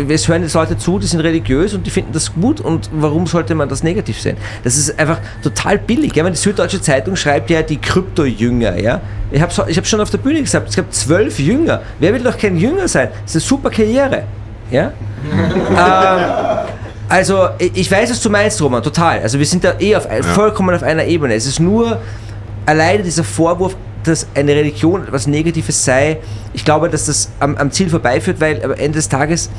[0.09, 3.27] es hören jetzt Leute zu, die sind religiös und die finden das gut und warum
[3.27, 4.37] sollte man das negativ sehen?
[4.65, 6.15] Das ist einfach total billig.
[6.15, 6.25] Ja?
[6.25, 9.01] Wenn die Süddeutsche Zeitung schreibt ja die Krypto-Jünger, ja.
[9.31, 11.83] Ich habe ich hab schon auf der Bühne gesagt, es gab zwölf Jünger.
[11.99, 13.09] Wer will doch kein Jünger sein?
[13.23, 14.25] Das ist eine super Karriere.
[14.71, 14.93] Ja?
[15.71, 16.69] ähm,
[17.09, 19.21] also, ich weiß, was du meinst, Roman, total.
[19.21, 21.35] Also, wir sind da eh auf, vollkommen auf einer Ebene.
[21.35, 22.01] Es ist nur
[22.67, 23.77] alleine dieser Vorwurf,
[24.07, 26.19] dass eine Religion etwas Negatives sei.
[26.53, 29.51] Ich glaube, dass das am, am Ziel vorbeiführt, weil am Ende des Tages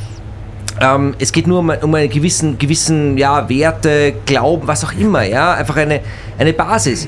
[0.80, 5.24] ähm, es geht nur um, um einen gewissen, gewissen ja, Werte, Glauben, was auch immer,
[5.24, 6.02] ja, einfach eine,
[6.38, 7.08] eine Basis.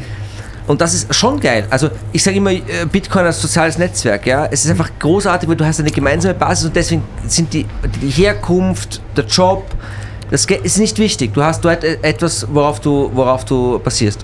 [0.68, 1.66] Und das ist schon geil.
[1.70, 2.62] Also ich sage immer, äh,
[2.92, 6.66] Bitcoin als soziales Netzwerk, ja, es ist einfach großartig, weil du hast eine gemeinsame Basis
[6.66, 7.66] und deswegen sind die,
[8.02, 9.66] die Herkunft, der Job,
[10.30, 11.34] das ist nicht wichtig.
[11.34, 14.24] Du hast dort e- etwas, worauf du, worauf du basierst.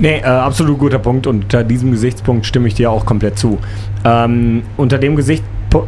[0.00, 3.58] Nee, äh, absolut guter Punkt und unter diesem Gesichtspunkt stimme ich dir auch komplett zu.
[4.02, 5.44] Ähm, unter dem Gesicht,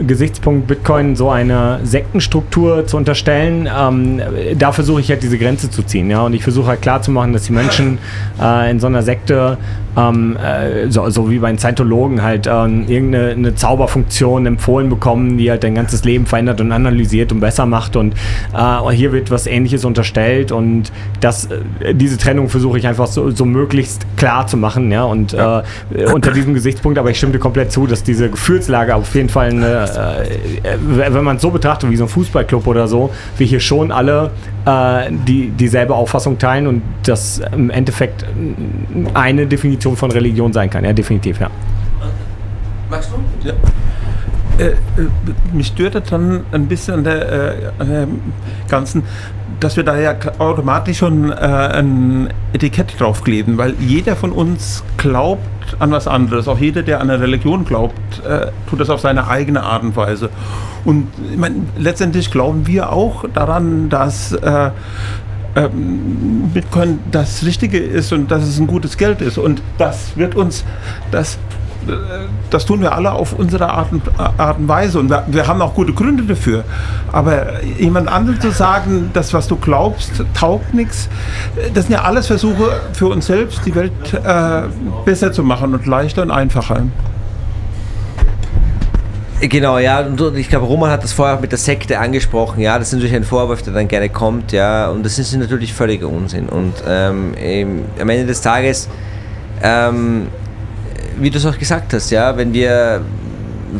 [0.06, 4.20] Gesichtspunkt Bitcoin so eine Sektenstruktur zu unterstellen, ähm,
[4.58, 6.10] da versuche ich halt diese Grenze zu ziehen.
[6.10, 6.22] Ja?
[6.22, 7.98] Und ich versuche halt klarzumachen, dass die Menschen
[8.40, 9.58] äh, in so einer Sekte,
[9.96, 15.36] ähm, äh, so, so wie bei den Scientologen, halt ähm, irgendeine eine Zauberfunktion empfohlen bekommen,
[15.36, 17.96] die halt dein ganzes Leben verändert und analysiert und besser macht.
[17.96, 18.14] Und
[18.54, 21.48] äh, hier wird was Ähnliches unterstellt und das,
[21.80, 24.90] äh, diese Trennung versuche ich einfach so, so möglichst klar zu machen.
[24.90, 25.04] Ja?
[25.04, 25.62] Und Äh,
[26.12, 29.50] unter diesem Gesichtspunkt, aber ich stimme dir komplett zu, dass diese Gefühlslage auf jeden Fall
[29.50, 33.60] eine, äh, wenn man es so betrachtet wie so ein Fußballclub oder so, wir hier
[33.60, 34.30] schon alle
[34.64, 38.24] äh, die, dieselbe Auffassung teilen und das im Endeffekt
[39.14, 40.84] eine Definition von Religion sein kann.
[40.84, 41.50] Ja, definitiv, ja.
[42.90, 43.48] Magst du?
[43.48, 43.54] Ja.
[44.58, 44.74] Äh, äh,
[45.52, 48.08] mich stört das dann ein bisschen an der, äh, an der
[48.68, 49.02] ganzen,
[49.60, 55.40] dass wir da ja automatisch schon äh, ein Etikett draufkleben, weil jeder von uns glaubt
[55.78, 56.48] an was anderes.
[56.48, 59.96] Auch jeder, der an eine Religion glaubt, äh, tut das auf seine eigene Art und
[59.96, 60.30] Weise.
[60.84, 64.70] Und ich meine, letztendlich glauben wir auch daran, dass äh,
[65.54, 69.38] ähm, Bitcoin das Richtige ist und dass es ein gutes Geld ist.
[69.38, 70.64] Und das wird uns,
[71.10, 71.38] das,
[72.50, 74.98] das tun wir alle auf unsere Art und, Art und Weise.
[74.98, 76.64] Und wir, wir haben auch gute Gründe dafür.
[77.12, 81.08] Aber jemand anderem zu sagen, das, was du glaubst, taugt nichts,
[81.74, 84.62] das sind ja alles Versuche für uns selbst, die Welt äh,
[85.04, 86.82] besser zu machen und leichter und einfacher.
[89.48, 92.78] Genau, ja, und ich glaube, Roman hat das vorher auch mit der Sekte angesprochen, ja,
[92.78, 96.08] das ist natürlich ein Vorwurf, der dann gerne kommt, ja, und das ist natürlich völliger
[96.08, 96.48] Unsinn.
[96.48, 97.34] Und ähm,
[98.00, 98.88] am Ende des Tages,
[99.60, 100.28] ähm,
[101.18, 103.02] wie du es auch gesagt hast, ja, wenn wir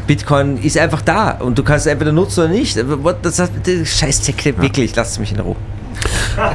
[0.06, 2.78] Bitcoin ist einfach da und du kannst es entweder nutzen oder nicht.
[2.78, 5.56] Aber Das, das, das scheiß Sekte, wirklich, lass mich in Ruhe.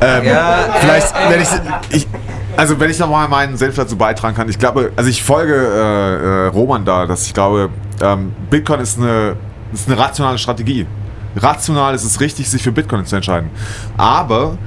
[0.02, 1.48] Ähm, Ja, vielleicht, äh, wenn ich,
[1.90, 2.08] ich,
[2.56, 6.46] also wenn ich nochmal meinen Senf dazu beitragen kann, ich glaube, also ich folge äh,
[6.46, 7.70] äh, Roman da, dass ich glaube,
[8.02, 9.36] ähm, Bitcoin ist eine,
[9.72, 10.88] ist eine rationale Strategie.
[11.36, 13.52] Rational ist es richtig, sich für Bitcoin zu entscheiden.
[13.98, 14.58] Aber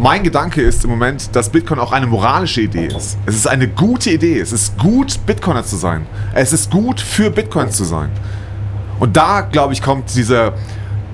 [0.00, 3.18] mein Gedanke ist im Moment, dass Bitcoin auch eine moralische Idee ist.
[3.26, 4.40] Es ist eine gute Idee.
[4.40, 6.06] Es ist gut, Bitcoiner zu sein.
[6.32, 8.08] Es ist gut, für Bitcoin zu sein.
[8.98, 10.54] Und da, glaube ich, kommt dieser,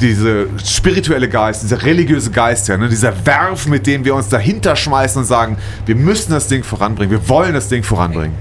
[0.00, 2.88] diese spirituelle Geist, dieser religiöse Geist her, ne?
[2.88, 7.10] dieser Werf, mit dem wir uns dahinter schmeißen und sagen, wir müssen das Ding voranbringen,
[7.10, 8.36] wir wollen das Ding voranbringen.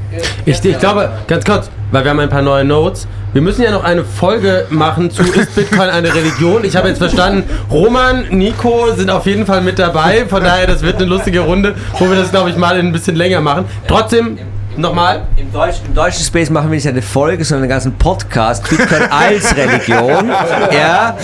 [0.46, 3.08] Ich, ich glaube, ganz kurz, weil wir haben ein paar neue Notes.
[3.36, 6.64] Wir müssen ja noch eine Folge machen zu Ist Bitcoin eine Religion?
[6.64, 10.26] Ich habe jetzt verstanden, Roman, Nico sind auf jeden Fall mit dabei.
[10.26, 13.18] Von daher, das wird eine lustige Runde, wo wir das, glaube ich, mal ein bisschen
[13.18, 13.66] länger machen.
[13.90, 14.38] Trotzdem,
[14.78, 15.24] nochmal.
[15.36, 18.70] Im, Deutsch, Im deutschen Space machen wir nicht eine Folge, sondern einen ganzen Podcast.
[18.70, 20.30] Bitcoin als Religion.
[20.72, 21.18] Ja,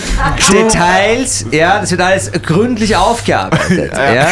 [0.52, 3.90] Details, ja, das wird alles gründlich aufgearbeitet.
[3.96, 4.26] Ja.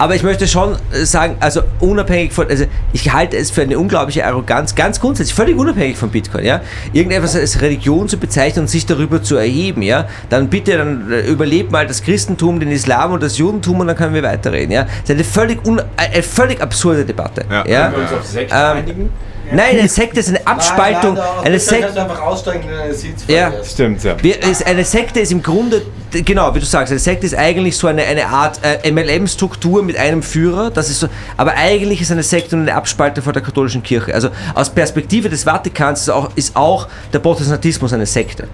[0.00, 4.24] Aber ich möchte schon sagen, also unabhängig von, also ich halte es für eine unglaubliche
[4.24, 6.62] Arroganz, ganz grundsätzlich, völlig unabhängig von Bitcoin, ja,
[6.94, 11.20] irgendetwas als Religion zu bezeichnen und sich darüber zu erheben, ja, dann bitte, dann äh,
[11.26, 14.84] überlebt mal das Christentum, den Islam und das Judentum und dann können wir weiterreden, ja.
[14.84, 17.62] Das ist eine völlig, un, eine völlig absurde Debatte, ja.
[17.90, 19.10] Können wir uns auf Sekte Ähm, einigen?
[19.52, 21.18] Nein, eine Sekte ist eine Abspaltung.
[21.42, 22.00] Eine Sekte.
[22.00, 23.52] einfach aussteigen, eine Seeds Ja.
[23.64, 24.16] Stimmt, ja.
[24.22, 27.76] Wir, ist, eine Sekte ist im Grunde, genau, wie du sagst, eine Sekte ist eigentlich
[27.76, 30.70] so eine, eine Art äh, MLM-Struktur mit einem Führer.
[30.70, 34.14] Das ist so, aber eigentlich ist eine Sekte nur eine Abspaltung von der katholischen Kirche.
[34.14, 38.48] Also aus Perspektive des Vatikans ist auch, ist auch der Protestantismus eine Sekte.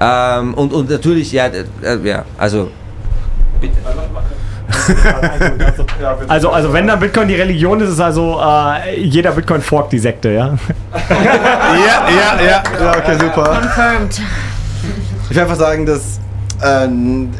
[0.00, 1.64] Ähm, und, und natürlich, ja, äh,
[2.04, 2.70] ja, also.
[6.28, 9.98] Also, also wenn dann Bitcoin die Religion ist, ist also äh, jeder Bitcoin forkt die
[9.98, 10.54] Sekte, ja?
[11.10, 12.62] Ja, ja, ja.
[12.80, 13.60] Ja, okay, super.
[13.60, 14.20] Confirmed.
[15.28, 16.20] Ich will einfach sagen, dass
[16.62, 17.30] ähm,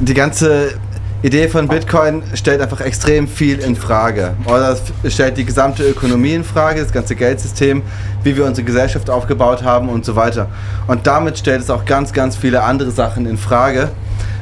[0.00, 0.74] die ganze
[1.22, 4.34] Idee von Bitcoin stellt einfach extrem viel in Frage.
[4.46, 7.82] Oder es stellt die gesamte Ökonomie in Frage, das ganze Geldsystem,
[8.22, 10.48] wie wir unsere Gesellschaft aufgebaut haben und so weiter.
[10.86, 13.90] Und damit stellt es auch ganz, ganz viele andere Sachen in Frage,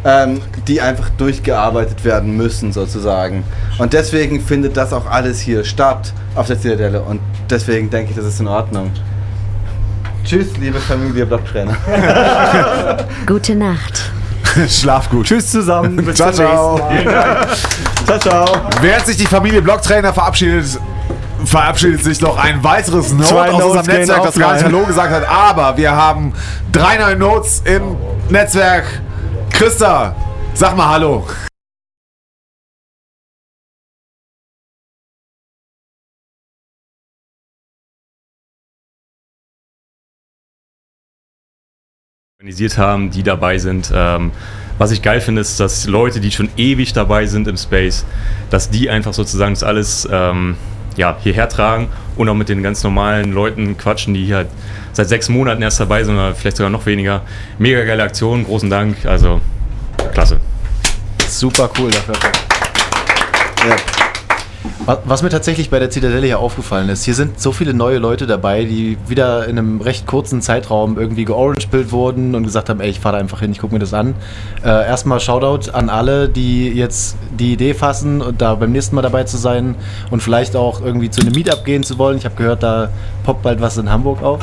[0.05, 3.45] ähm, die einfach durchgearbeitet werden müssen sozusagen.
[3.79, 7.03] Und deswegen findet das auch alles hier statt auf der Zitadelle.
[7.03, 8.91] Und deswegen denke ich, das ist in Ordnung.
[10.25, 11.77] Tschüss, liebe Familie Blocktrainer.
[13.27, 14.11] Gute Nacht.
[14.69, 15.27] Schlaf gut.
[15.27, 15.97] Tschüss zusammen.
[16.05, 16.91] Bis ciao, zum ciao.
[18.07, 18.61] ciao, ciao.
[18.81, 20.79] Während sich die Familie Blocktrainer verabschiedet,
[21.45, 24.65] verabschiedet sich noch ein weiteres Note Zwei aus Notes unserem Netzwerk, das gar nicht.
[24.65, 25.29] Hallo gesagt hat.
[25.29, 26.33] Aber wir haben
[26.73, 27.97] drei neue Notes im
[28.29, 28.85] Netzwerk.
[29.55, 30.17] Christa,
[30.53, 31.25] sag mal Hallo.
[42.41, 43.93] organisiert haben, die dabei sind.
[43.95, 44.33] Ähm,
[44.77, 48.05] was ich geil finde, ist, dass Leute, die schon ewig dabei sind im Space,
[48.51, 50.57] dass die einfach sozusagen das alles ähm,
[50.97, 54.49] ja, hierher tragen und auch mit den ganz normalen Leuten quatschen, die hier halt
[54.95, 57.23] seit sechs Monaten erst dabei sind oder vielleicht sogar noch weniger.
[57.59, 59.41] Mega geile Aktion, großen Dank, also
[60.13, 60.39] klasse.
[61.29, 62.15] Super cool dafür.
[63.67, 64.04] Was,
[64.87, 68.27] was mir tatsächlich bei der Zitadelle hier aufgefallen ist, hier sind so viele neue Leute
[68.27, 72.91] dabei, die wieder in einem recht kurzen Zeitraum irgendwie georange-pillt wurden und gesagt haben, ey,
[72.91, 74.15] ich fahre da einfach hin, ich gucke mir das an.
[74.63, 79.03] Äh, erstmal Shoutout an alle, die jetzt die Idee fassen und da beim nächsten Mal
[79.03, 79.75] dabei zu sein
[80.11, 82.19] und vielleicht auch irgendwie zu einem Meetup gehen zu wollen.
[82.19, 82.91] Ich habe gehört, da
[83.25, 84.41] poppt bald was in Hamburg auf.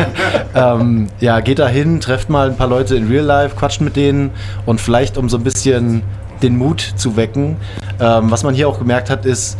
[0.54, 3.96] ähm, ja, geht da hin, trefft mal ein paar Leute in Real Life, quatscht mit
[3.96, 4.30] denen
[4.66, 6.02] und vielleicht um so ein bisschen
[6.42, 7.56] den Mut zu wecken.
[8.00, 9.58] Ähm, was man hier auch gemerkt hat, ist,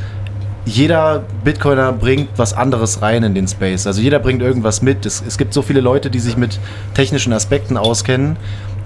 [0.65, 3.87] jeder Bitcoiner bringt was anderes rein in den Space.
[3.87, 5.07] Also jeder bringt irgendwas mit.
[5.07, 6.59] Es, es gibt so viele Leute, die sich mit
[6.95, 8.37] technischen Aspekten auskennen,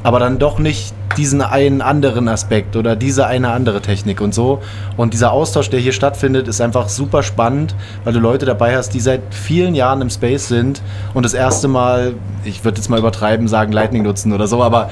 [0.03, 4.61] aber dann doch nicht diesen einen anderen Aspekt oder diese eine andere Technik und so.
[4.97, 7.75] Und dieser Austausch, der hier stattfindet, ist einfach super spannend,
[8.05, 10.83] weil du Leute dabei hast, die seit vielen Jahren im Space sind
[11.15, 14.91] und das erste Mal, ich würde jetzt mal übertreiben, sagen Lightning nutzen oder so, aber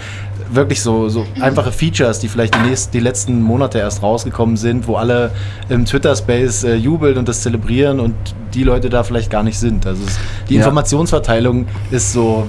[0.55, 4.87] wirklich so, so einfache Features, die vielleicht die, nächsten, die letzten Monate erst rausgekommen sind,
[4.87, 5.31] wo alle
[5.69, 8.15] im Twitter-Space äh, jubeln und das zelebrieren und
[8.55, 9.87] die Leute da vielleicht gar nicht sind.
[9.87, 10.61] Also es, die Ja.
[10.61, 12.47] Informationsverteilung ist so,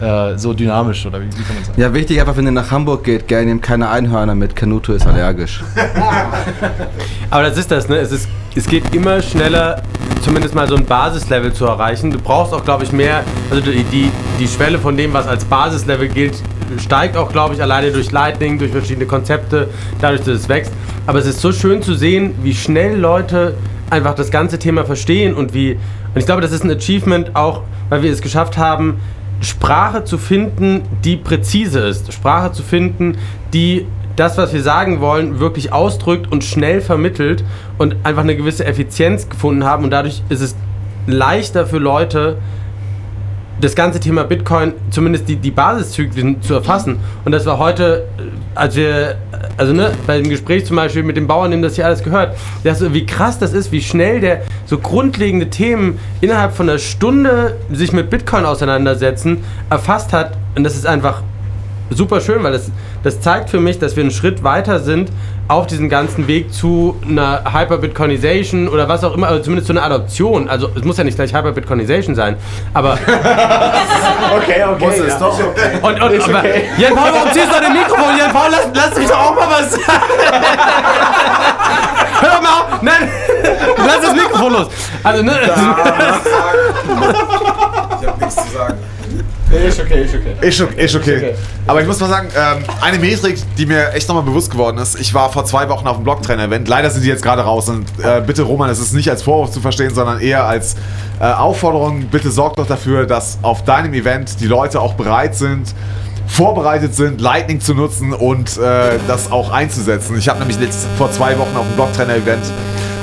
[0.00, 1.80] äh, so dynamisch, oder wie, wie kann man sagen?
[1.80, 4.54] Ja, wichtig einfach, wenn ihr nach Hamburg geht, gell, nehmt keine Einhörner mit.
[4.54, 5.62] Kanuto ist allergisch.
[7.30, 7.96] Aber das ist das, ne?
[7.96, 9.82] Es, ist, es geht immer schneller,
[10.22, 12.10] zumindest mal so ein Basislevel zu erreichen.
[12.10, 15.44] Du brauchst auch, glaube ich, mehr, also die, die, die Schwelle von dem, was als
[15.44, 16.34] Basislevel gilt,
[16.78, 19.68] steigt auch, glaube ich, alleine durch Lightning, durch verschiedene Konzepte,
[20.00, 20.72] dadurch, dass es wächst.
[21.06, 23.54] Aber es ist so schön zu sehen, wie schnell Leute
[23.90, 27.62] einfach das ganze Thema verstehen und wie, und ich glaube, das ist ein Achievement auch,
[27.88, 29.00] weil wir es geschafft haben,
[29.40, 32.12] Sprache zu finden, die präzise ist.
[32.12, 33.18] Sprache zu finden,
[33.52, 37.44] die das, was wir sagen wollen, wirklich ausdrückt und schnell vermittelt
[37.78, 39.84] und einfach eine gewisse Effizienz gefunden haben.
[39.84, 40.56] Und dadurch ist es
[41.06, 42.38] leichter für Leute,
[43.60, 46.98] das ganze Thema Bitcoin, zumindest die, die Basiszyklen zu erfassen.
[47.24, 48.22] Und das war heute, äh,
[48.54, 49.14] als wir, äh,
[49.56, 52.36] also ne, bei dem Gespräch zum Beispiel mit dem Bauern, dem das hier alles gehört,
[52.64, 57.56] das, wie krass das ist, wie schnell der so grundlegende Themen innerhalb von einer Stunde
[57.72, 60.32] sich mit Bitcoin auseinandersetzen, erfasst hat.
[60.54, 61.22] Und das ist einfach
[61.90, 62.70] super schön, weil das,
[63.02, 65.10] das zeigt für mich, dass wir einen Schritt weiter sind
[65.48, 69.84] auf diesem ganzen Weg zu einer Hyper-Bitcoinization oder was auch immer, also zumindest zu einer
[69.84, 70.48] Adoption.
[70.48, 72.36] Also es muss ja nicht gleich Hyper-Bitcoinization sein,
[72.74, 72.92] aber...
[74.36, 74.84] okay, okay.
[74.84, 75.20] Muss es ja.
[75.20, 75.38] doch.
[75.82, 76.64] Und, und, Ist aber, okay.
[76.78, 78.18] Jan Paul, warum ziehst du dein Mikrofon?
[78.18, 79.84] Jan Paul, lass, lass mich doch auch mal was sagen.
[82.20, 82.82] Hör doch mal auf.
[82.82, 83.08] Nein,
[83.86, 84.66] lass das Mikrofon los.
[85.04, 85.32] Also, ne?
[87.98, 88.76] Ich hab nichts zu sagen.
[89.50, 90.34] Ist okay, ist okay.
[90.40, 91.34] Ist okay, ist okay.
[91.68, 94.98] Aber ich muss mal sagen, ähm, eine Metrik, die mir echt nochmal bewusst geworden ist,
[94.98, 97.86] ich war vor zwei Wochen auf dem Blocktrainer-Event, leider sind die jetzt gerade raus und
[98.02, 100.74] äh, bitte Roman, es ist nicht als Vorwurf zu verstehen, sondern eher als
[101.20, 105.74] äh, Aufforderung, bitte sorg doch dafür, dass auf deinem Event die Leute auch bereit sind,
[106.26, 110.18] vorbereitet sind, Lightning zu nutzen und äh, das auch einzusetzen.
[110.18, 112.42] Ich habe nämlich letzt, vor zwei Wochen auf dem Blocktrainer-Event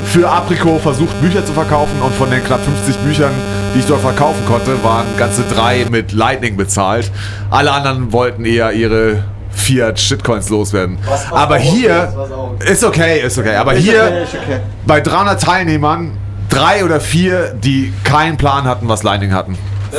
[0.08, 3.32] für Aprico versucht, Bücher zu verkaufen und von den knapp 50 Büchern
[3.74, 7.12] die ich dort verkaufen konnte, waren ganze drei mit Lightning bezahlt.
[7.50, 10.98] Alle anderen wollten eher ihre Fiat Shitcoins loswerden.
[11.08, 13.56] Was- was Aber hier okay ist okay, ist okay.
[13.56, 14.60] Aber Ist hier okay, ist okay.
[14.86, 16.18] bei 300 Teilnehmern
[16.50, 19.58] drei oder vier, die keinen Plan hatten, was Lightning hatten.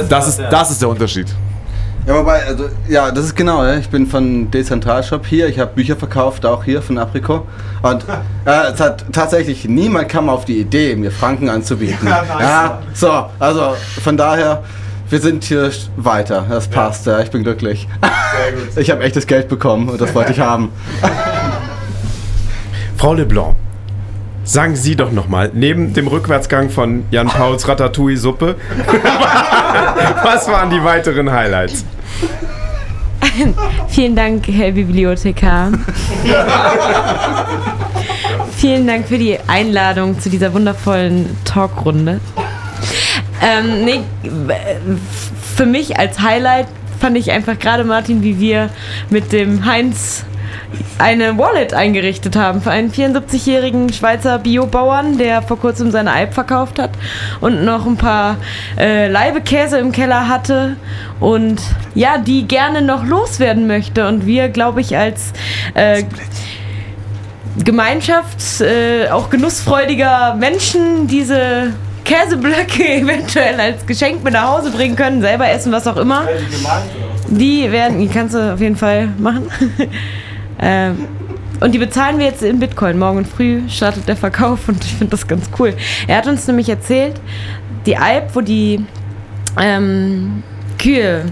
[0.09, 1.27] Das ist, das ist der Unterschied.
[2.07, 3.77] Ja, wobei, also, ja, das ist genau, ja.
[3.79, 7.47] ich bin von Dezentralshop hier, ich habe Bücher verkauft, auch hier von Aprico.
[7.83, 8.05] Und
[8.45, 12.07] äh, es hat tatsächlich niemand kam auf die Idee, mir Franken anzubieten.
[12.15, 12.41] Ja, nice.
[12.41, 14.63] ja, so, also von daher,
[15.09, 17.89] wir sind hier weiter, das passt, ja, ich bin glücklich.
[18.01, 18.69] Sehr gut.
[18.77, 20.71] Ich habe echtes Geld bekommen und das wollte ich haben.
[22.97, 23.57] Frau Leblanc,
[24.45, 28.57] sagen Sie doch nochmal, neben dem Rückwärtsgang von Jan Pauls Ratatouille-Suppe,
[30.22, 31.84] was waren die weiteren Highlights?
[33.88, 35.72] Vielen Dank, Herr Bibliothekar.
[38.57, 42.20] Vielen Dank für die Einladung zu dieser wundervollen Talkrunde.
[43.42, 44.01] Ähm, nee,
[45.57, 46.66] für mich als Highlight
[47.01, 48.70] fand ich einfach gerade Martin, wie wir
[49.11, 50.24] mit dem Heinz
[50.99, 56.79] eine Wallet eingerichtet haben für einen 74-jährigen Schweizer Biobauern, der vor kurzem seine Alp verkauft
[56.79, 56.91] hat
[57.41, 58.37] und noch ein paar
[58.79, 60.77] äh, Leibekäse im Keller hatte
[61.21, 61.61] und
[61.95, 64.07] ja, die gerne noch loswerden möchte.
[64.07, 65.33] Und wir, glaube ich, als
[65.75, 66.05] äh,
[67.63, 71.73] Gemeinschaft, äh, auch genussfreudiger Menschen diese
[72.05, 76.27] Käseblöcke eventuell als Geschenk mit nach Hause bringen können, selber essen, was auch immer.
[77.29, 79.51] Die werden, die kannst du auf jeden Fall machen.
[80.61, 81.09] ähm,
[81.61, 82.99] und die bezahlen wir jetzt in Bitcoin.
[82.99, 85.75] Morgen früh startet der Verkauf und ich finde das ganz cool.
[86.07, 87.21] Er hat uns nämlich erzählt,
[87.87, 88.85] die Alp, wo die
[89.61, 90.43] ähm,
[90.79, 91.25] Kühe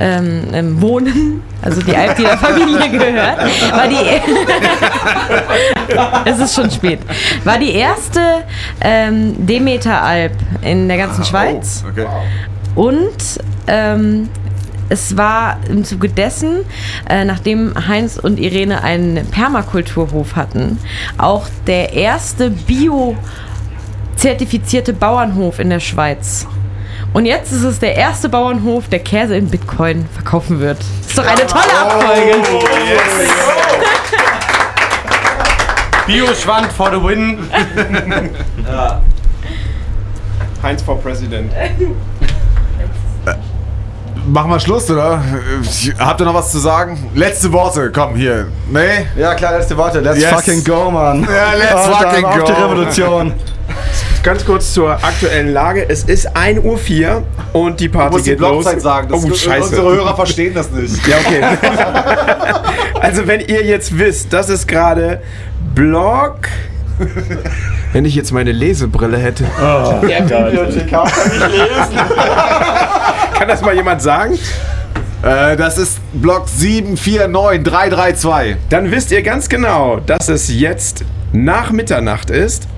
[0.00, 3.38] ähm, ähm, wohnen, also die Alp, die der Familie gehört,
[3.72, 3.96] war die.
[6.30, 7.00] es ist schon spät.
[7.44, 8.44] War die erste
[8.80, 11.84] ähm, Demeter-Alp in der ganzen Schweiz.
[11.90, 12.06] Okay.
[12.74, 14.28] Und ähm,
[14.94, 16.64] es war im Zuge dessen,
[17.10, 20.78] äh, nachdem Heinz und Irene einen Permakulturhof hatten,
[21.18, 26.46] auch der erste bio-zertifizierte Bauernhof in der Schweiz.
[27.12, 30.78] Und jetzt ist es der erste Bauernhof, der Käse in Bitcoin verkaufen wird.
[30.78, 32.36] Ist doch eine tolle Abfolge.
[36.06, 37.50] Bio-Schwand for the win.
[40.62, 41.50] Heinz for President.
[44.34, 45.22] Machen wir Schluss, oder?
[45.96, 46.98] Habt ihr noch was zu sagen?
[47.14, 48.48] Letzte Worte, komm hier.
[48.68, 49.06] Nee?
[49.16, 50.00] Ja klar, letzte Worte.
[50.00, 50.30] Let's Yes.
[50.32, 51.22] fucking go, Mann.
[51.22, 52.44] Ja, let's dann fucking auf go.
[52.46, 53.32] die Revolution.
[54.24, 55.88] Ganz kurz zur aktuellen Lage.
[55.88, 57.22] Es ist 1.04 Uhr
[57.52, 58.64] und die Party Du musst die geht los.
[58.82, 59.08] Sagen.
[59.08, 59.68] Das oh, ist- scheiße.
[59.68, 61.06] unsere Hörer verstehen das nicht.
[61.06, 61.40] Ja, okay.
[63.00, 65.22] also wenn ihr jetzt wisst, das ist gerade
[65.76, 66.48] Block...
[67.92, 69.44] Wenn ich jetzt meine Lesebrille hätte.
[69.60, 70.20] Oh, Der.
[70.22, 71.98] Bibliothekar kann nicht lesen.
[73.34, 74.38] Kann das mal jemand sagen?
[75.22, 78.56] Äh, das ist Block 749332.
[78.68, 82.68] Dann wisst ihr ganz genau, dass es jetzt nach Mitternacht ist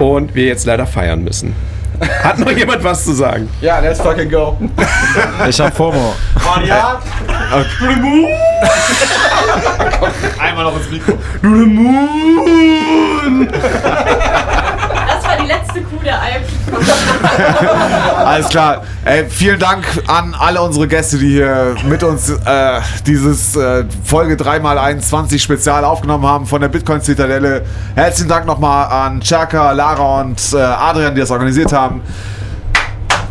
[0.00, 1.54] und wir jetzt leider feiern müssen.
[2.24, 3.48] Hat noch jemand was zu sagen?
[3.60, 4.56] Ja, let's fucking go.
[5.48, 6.14] Ich hab FOMO.
[6.44, 7.00] Mann, ja.
[10.38, 11.18] Einmal noch ins Mikro.
[15.06, 16.42] Das war die letzte Kuh der Alp.
[18.24, 18.82] Alles klar.
[19.04, 24.34] Ey, vielen Dank an alle unsere Gäste, die hier mit uns äh, dieses äh, Folge
[24.34, 27.64] 3x21 Spezial aufgenommen haben von der Bitcoin Zitadelle.
[27.94, 32.00] Herzlichen Dank nochmal an Chaka, Lara und äh, Adrian, die das organisiert haben.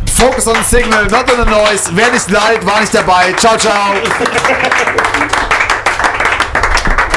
[0.06, 1.90] Focus on the Signal, not on the noise.
[1.94, 3.32] Wer nicht leid, war nicht dabei.
[3.36, 3.94] Ciao, ciao.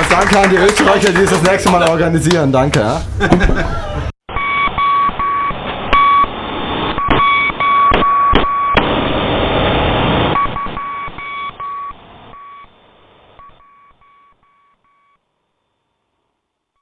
[0.10, 2.52] Danke an die Österreicher, die es das nächste Mal organisieren.
[2.52, 2.80] Danke.
[2.80, 3.02] Ja.